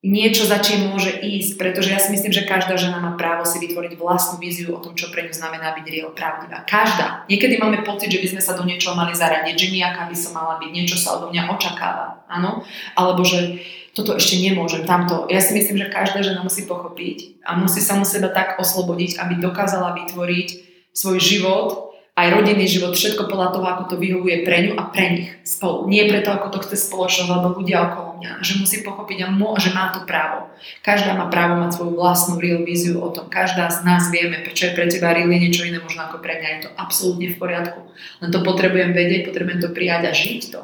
[0.07, 3.59] niečo, za čím môže ísť, pretože ja si myslím, že každá žena má právo si
[3.59, 6.63] vytvoriť vlastnú víziu o tom, čo pre ňu znamená byť real pravdivá.
[6.63, 7.27] Každá.
[7.27, 10.39] Niekedy máme pocit, že by sme sa do niečoho mali zaradiť, že nejaká by som
[10.39, 12.63] mala byť, niečo sa odo mňa očakáva, áno?
[12.95, 13.59] Alebo že
[13.99, 15.27] toto ešte nemôžem, tamto.
[15.27, 19.19] Ja si myslím, že každá žena musí pochopiť a musí sa mu seba tak oslobodiť,
[19.19, 20.49] aby dokázala vytvoriť
[20.95, 21.86] svoj život
[22.17, 25.85] aj rodinný život, všetko podľa toho, ako to vyhovuje pre ňu a pre nich spolu.
[25.85, 28.33] Nie preto, ako to chce spoločnosť alebo ľudia okolo mňa.
[28.41, 30.49] Že musí pochopiť a mo, že má to právo.
[30.81, 33.29] Každá má právo mať svoju vlastnú real víziu o tom.
[33.29, 36.41] Každá z nás vieme, prečo je pre teba real je niečo iné možno ako pre
[36.41, 36.49] mňa.
[36.57, 37.85] Je to absolútne v poriadku.
[38.25, 40.61] Len to potrebujem vedieť, potrebujem to prijať a žiť to.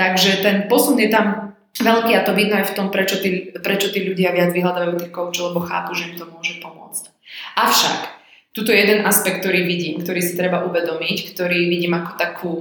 [0.00, 3.92] Takže ten posun je tam veľký a to vidno aj v tom, prečo tí, prečo
[3.92, 7.12] tí ľudia viac vyhľadávajú tých koučov, lebo chápu, že im to môže pomôcť.
[7.60, 8.15] Avšak
[8.56, 12.52] Tuto je jeden aspekt, ktorý vidím, ktorý si treba uvedomiť, ktorý vidím ako takú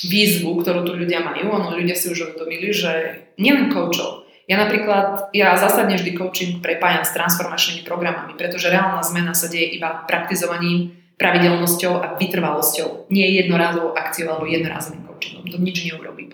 [0.00, 1.52] výzvu, ktorú tu ľudia majú.
[1.52, 4.24] Ono, ľudia si už uvedomili, že nielen koučov.
[4.48, 9.76] Ja napríklad, ja zásadne vždy coaching prepájam s transformačnými programami, pretože reálna zmena sa deje
[9.76, 13.12] iba praktizovaním, pravidelnosťou a vytrvalosťou.
[13.12, 15.46] Nie jednorázovou akciou alebo jednorázovým coachingom.
[15.52, 16.32] To nič neurobí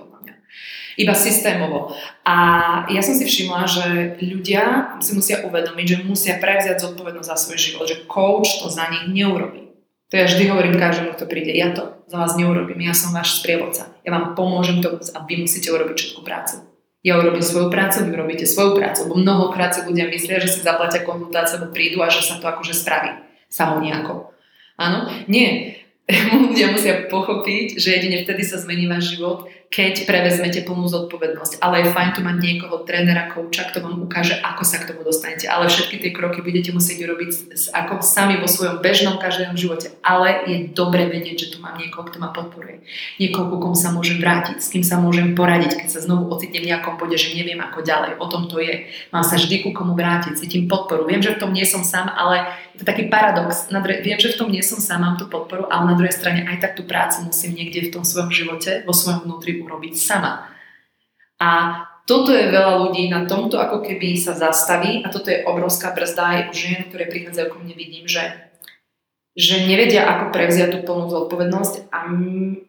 [0.98, 1.94] iba systémovo.
[2.26, 2.36] A
[2.90, 3.86] ja som si všimla, že
[4.18, 8.90] ľudia si musia uvedomiť, že musia prevziať zodpovednosť za svoj život, že coach to za
[8.90, 9.70] nich neurobí.
[10.10, 13.38] To ja vždy hovorím každému, kto príde, ja to za vás neurobím, ja som váš
[13.38, 13.92] sprievodca.
[14.02, 16.64] Ja vám pomôžem to a vy musíte urobiť všetku prácu.
[17.06, 20.66] Ja urobím svoju prácu, vy urobíte svoju prácu, lebo mnohokrát si ľudia myslia, že si
[20.66, 23.22] zaplatia konzultáciu, alebo prídu a že sa to akože spraví.
[23.46, 24.34] Samo nejako.
[24.80, 25.06] Áno?
[25.30, 25.78] Nie.
[26.48, 31.60] ľudia musia pochopiť, že jedine vtedy sa zmení váš život, keď prevezmete plnú zodpovednosť.
[31.60, 35.04] Ale je fajn tu mať niekoho, trénera, kouča, kto vám ukáže, ako sa k tomu
[35.04, 35.44] dostanete.
[35.44, 39.92] Ale všetky tie kroky budete musieť urobiť ako sami vo svojom bežnom každom živote.
[40.00, 42.80] Ale je dobre vedieť, že tu mám niekoho, kto ma podporuje.
[43.20, 46.70] Niekoho, komu sa môžem vrátiť, s kým sa môžem poradiť, keď sa znovu ocitnem v
[46.72, 48.16] nejakom bode, že neviem ako ďalej.
[48.24, 48.88] O tom to je.
[49.12, 51.04] Mám sa vždy ku komu vrátiť, cítim podporu.
[51.04, 53.68] Viem, že v tom nie som sám, ale je to taký paradox.
[54.00, 56.56] Viem, že v tom nie som sám, mám tú podporu, ale na druhej strane aj
[56.64, 60.48] tak tú prácu musím niekde v tom svojom živote, vo svojom vnútri urobiť sama.
[61.38, 61.50] A
[62.08, 66.24] toto je veľa ľudí na tomto ako keby sa zastaví a toto je obrovská brzda
[66.24, 68.48] aj u žien, ktoré prichádzajú ku mne, vidím, že,
[69.36, 72.08] že nevedia ako prevziať tú plnú zodpovednosť a,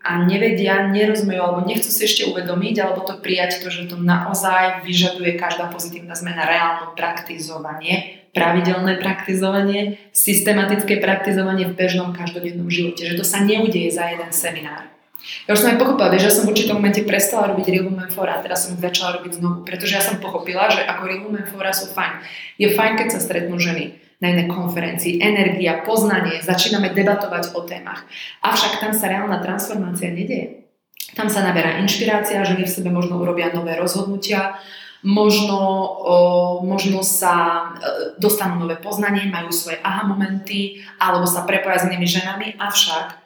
[0.03, 4.83] a nevedia, nerozumejú alebo nechcú si ešte uvedomiť alebo to prijať to, že to naozaj
[4.83, 13.15] vyžaduje každá pozitívna zmena reálne praktizovanie, pravidelné praktizovanie, systematické praktizovanie v bežnom každodennom živote, že
[13.15, 14.98] to sa neudeje za jeden seminár
[15.47, 18.37] ja už som aj pochopila, že ja som v určitom momente prestala robiť Real Fora
[18.37, 21.49] a teraz som ich začala robiť znovu, pretože ja som pochopila, že ako Real Women
[21.49, 22.21] Fora sú fajn.
[22.61, 28.03] Je fajn, keď sa stretnú ženy na jednej konferencii, energia, poznanie, začíname debatovať o témach.
[28.43, 30.67] Avšak tam sa reálna transformácia nedieje.
[31.15, 34.59] Tam sa naberá inšpirácia, ženy v sebe možno urobia nové rozhodnutia,
[35.01, 35.59] možno,
[36.03, 36.17] o,
[36.67, 42.07] možno sa e, dostanú nové poznanie, majú svoje aha momenty, alebo sa prepoja s inými
[42.07, 43.18] ženami, avšak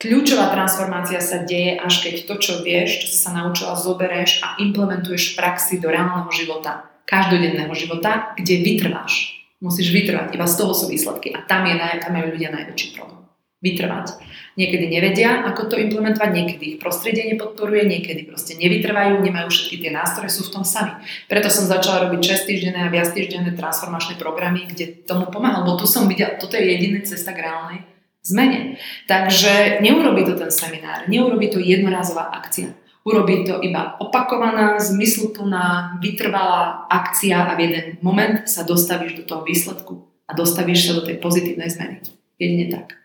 [0.00, 4.56] Kľúčová transformácia sa deje, až keď to, čo vieš, čo si sa naučila, zoberieš a
[4.56, 9.44] implementuješ v praxi do reálneho života, každodenného života, kde vytrváš.
[9.60, 11.36] Musíš vytrvať, iba z toho sú výsledky.
[11.36, 13.28] A tam, je, tam majú ľudia najväčší problém.
[13.60, 14.24] Vytrvať.
[14.56, 19.92] Niekedy nevedia, ako to implementovať, niekedy ich prostredie nepodporuje, niekedy proste nevytrvajú, nemajú všetky tie
[19.92, 20.96] nástroje, sú v tom sami.
[21.28, 25.76] Preto som začala robiť 6 týždenné a viac týždenné transformačné programy, kde tomu pomáhal, lebo
[25.76, 27.89] tu som videla, toto je jediná cesta k reálnej
[28.22, 28.76] zmene.
[29.08, 32.72] Takže neurobi to ten seminár, neurobi to jednorázová akcia.
[33.00, 39.40] Urobí to iba opakovaná, zmysluplná, vytrvalá akcia a v jeden moment sa dostavíš do toho
[39.40, 42.04] výsledku a dostavíš sa do tej pozitívnej zmeny.
[42.36, 43.00] Jedine tak.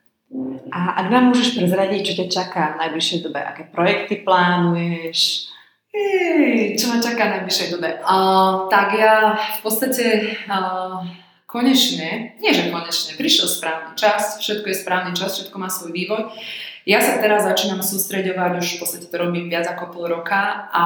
[0.68, 5.48] A ak nám môžeš prezradiť, čo ťa čaká v najbližšej dobe, aké projekty plánuješ?
[5.96, 7.90] Ej, čo ma čaká v najbližšej dobe?
[8.04, 11.08] Uh, tak ja v podstate uh,
[11.56, 16.36] konečne, nie že konečne, prišiel správny čas, všetko je správny čas, všetko má svoj vývoj.
[16.84, 20.84] Ja sa teraz začínam sústreďovať, už v podstate to robím viac ako pol roka a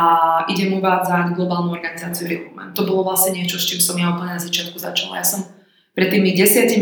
[0.47, 2.77] idem uvádzať globálnu organizáciu Women.
[2.77, 5.19] To bolo vlastne niečo, s čím som ja úplne na začiatku začala.
[5.19, 5.43] Ja som
[5.97, 6.77] pred tými 10-9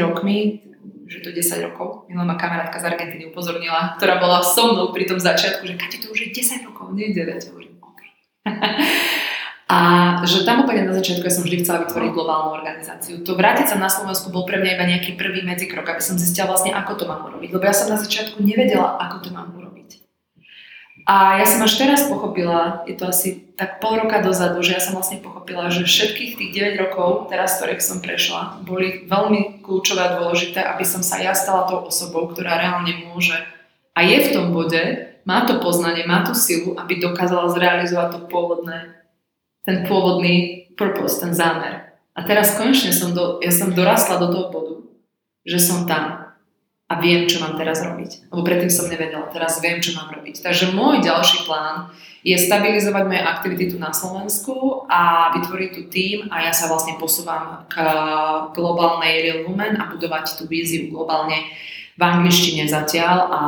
[0.00, 0.66] rokmi
[1.06, 2.10] že to 10 rokov.
[2.10, 6.02] Milá ma kamarátka z Argentíny upozornila, ktorá bola so mnou pri tom začiatku, že Kati,
[6.02, 7.46] to už je 10 rokov, nie 9.
[7.46, 8.02] Hovorím, OK.
[9.66, 9.78] A
[10.22, 13.26] že tam úplne na začiatku ja som vždy chcela vytvoriť globálnu organizáciu.
[13.26, 16.54] To vrátiť sa na Slovensku bol pre mňa iba nejaký prvý medzikrok, aby som zistila
[16.54, 17.50] vlastne, ako to mám urobiť.
[17.50, 20.06] Lebo ja som na začiatku nevedela, ako to mám urobiť.
[21.06, 24.82] A ja som až teraz pochopila, je to asi tak pol roka dozadu, že ja
[24.82, 30.02] som vlastne pochopila, že všetkých tých 9 rokov, teraz ktorých som prešla, boli veľmi kľúčové
[30.02, 33.38] a dôležité, aby som sa ja stala tou osobou, ktorá reálne môže
[33.96, 38.18] a je v tom bode, má to poznanie, má tú silu, aby dokázala zrealizovať to
[38.28, 38.95] pôvodné,
[39.66, 41.98] ten pôvodný purpose, ten zámer.
[42.16, 44.74] A teraz konečne som, do, ja som dorastla do toho bodu,
[45.44, 46.26] že som tam
[46.86, 48.30] a viem, čo mám teraz robiť.
[48.30, 50.38] Lebo predtým som nevedela, teraz viem, čo mám robiť.
[50.38, 51.90] Takže môj ďalší plán
[52.22, 56.94] je stabilizovať moje aktivity tu na Slovensku a vytvoriť tu tým a ja sa vlastne
[56.98, 57.78] posúvam k
[58.54, 61.42] globálnej Real Woman a budovať tú víziu globálne
[61.96, 63.40] v angličtine zatiaľ a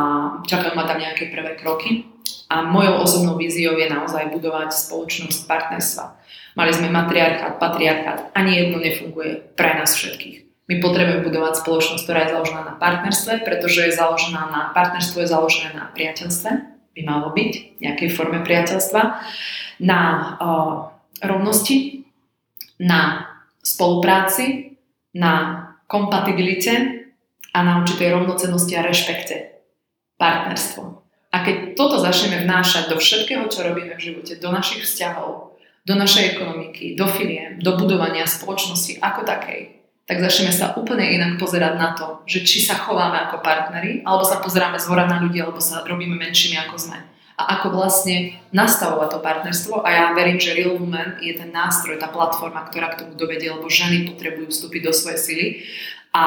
[0.46, 2.06] čakajú ma tam nejaké prvé kroky.
[2.48, 6.04] A mojou osobnou víziou je naozaj budovať spoločnosť partnerstva.
[6.56, 10.48] Mali sme matriarchát, patriarchát, ani jedno nefunguje pre nás všetkých.
[10.68, 15.32] My potrebujeme budovať spoločnosť, ktorá je založená na partnerstve, pretože je založená na partnerstvo, je
[15.32, 16.50] založené na priateľstve,
[16.92, 19.02] by malo byť v nejakej forme priateľstva,
[19.80, 20.00] na
[20.36, 20.72] uh,
[21.24, 22.04] rovnosti,
[22.76, 23.32] na
[23.64, 24.76] spolupráci,
[25.16, 27.06] na kompatibilite
[27.56, 29.62] a na určitej rovnocenosti a rešpekte.
[30.20, 31.07] Partnerstvo.
[31.38, 35.54] A keď toto začneme vnášať do všetkého, čo robíme v živote, do našich vzťahov,
[35.86, 41.38] do našej ekonomiky, do firiem, do budovania spoločnosti ako takej, tak začneme sa úplne inak
[41.38, 45.38] pozerať na to, že či sa chováme ako partneri, alebo sa pozeráme zhora na ľudí,
[45.38, 46.98] alebo sa robíme menšími ako sme.
[47.38, 49.86] A ako vlastne nastavovať to partnerstvo.
[49.86, 53.46] A ja verím, že Real Woman je ten nástroj, tá platforma, ktorá k tomu dovedie,
[53.46, 55.46] lebo ženy potrebujú vstúpiť do svojej sily
[56.12, 56.24] a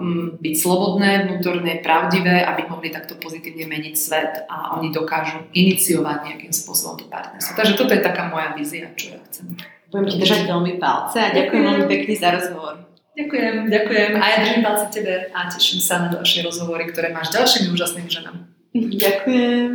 [0.00, 6.18] mm, byť slobodné, vnútorné, pravdivé, aby mohli takto pozitívne meniť svet a oni dokážu iniciovať
[6.24, 7.52] nejakým spôsobom to partnerstvo.
[7.52, 9.52] Takže toto je taká moja vízia, čo ja chcem.
[9.92, 12.74] Budem ti držať veľmi palce a ďakujem veľmi pekne za rozhovor.
[13.18, 14.10] Ďakujem, ďakujem.
[14.14, 18.08] A ja držím palce tebe a teším sa na ďalšie rozhovory, ktoré máš ďalšími úžasnými
[18.08, 18.40] ženami.
[18.78, 19.72] Ďakujem.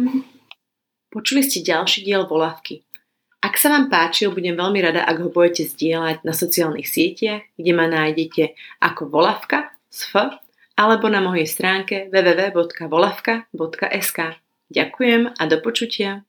[1.11, 2.87] Počuli ste ďalší diel Volavky.
[3.43, 7.71] Ak sa vám páčil, budem veľmi rada, ak ho budete zdieľať na sociálnych sieťach, kde
[7.75, 10.39] ma nájdete ako Volavka s F,
[10.79, 14.19] alebo na mojej stránke www.volavka.sk.
[14.71, 16.23] Ďakujem a do počutia.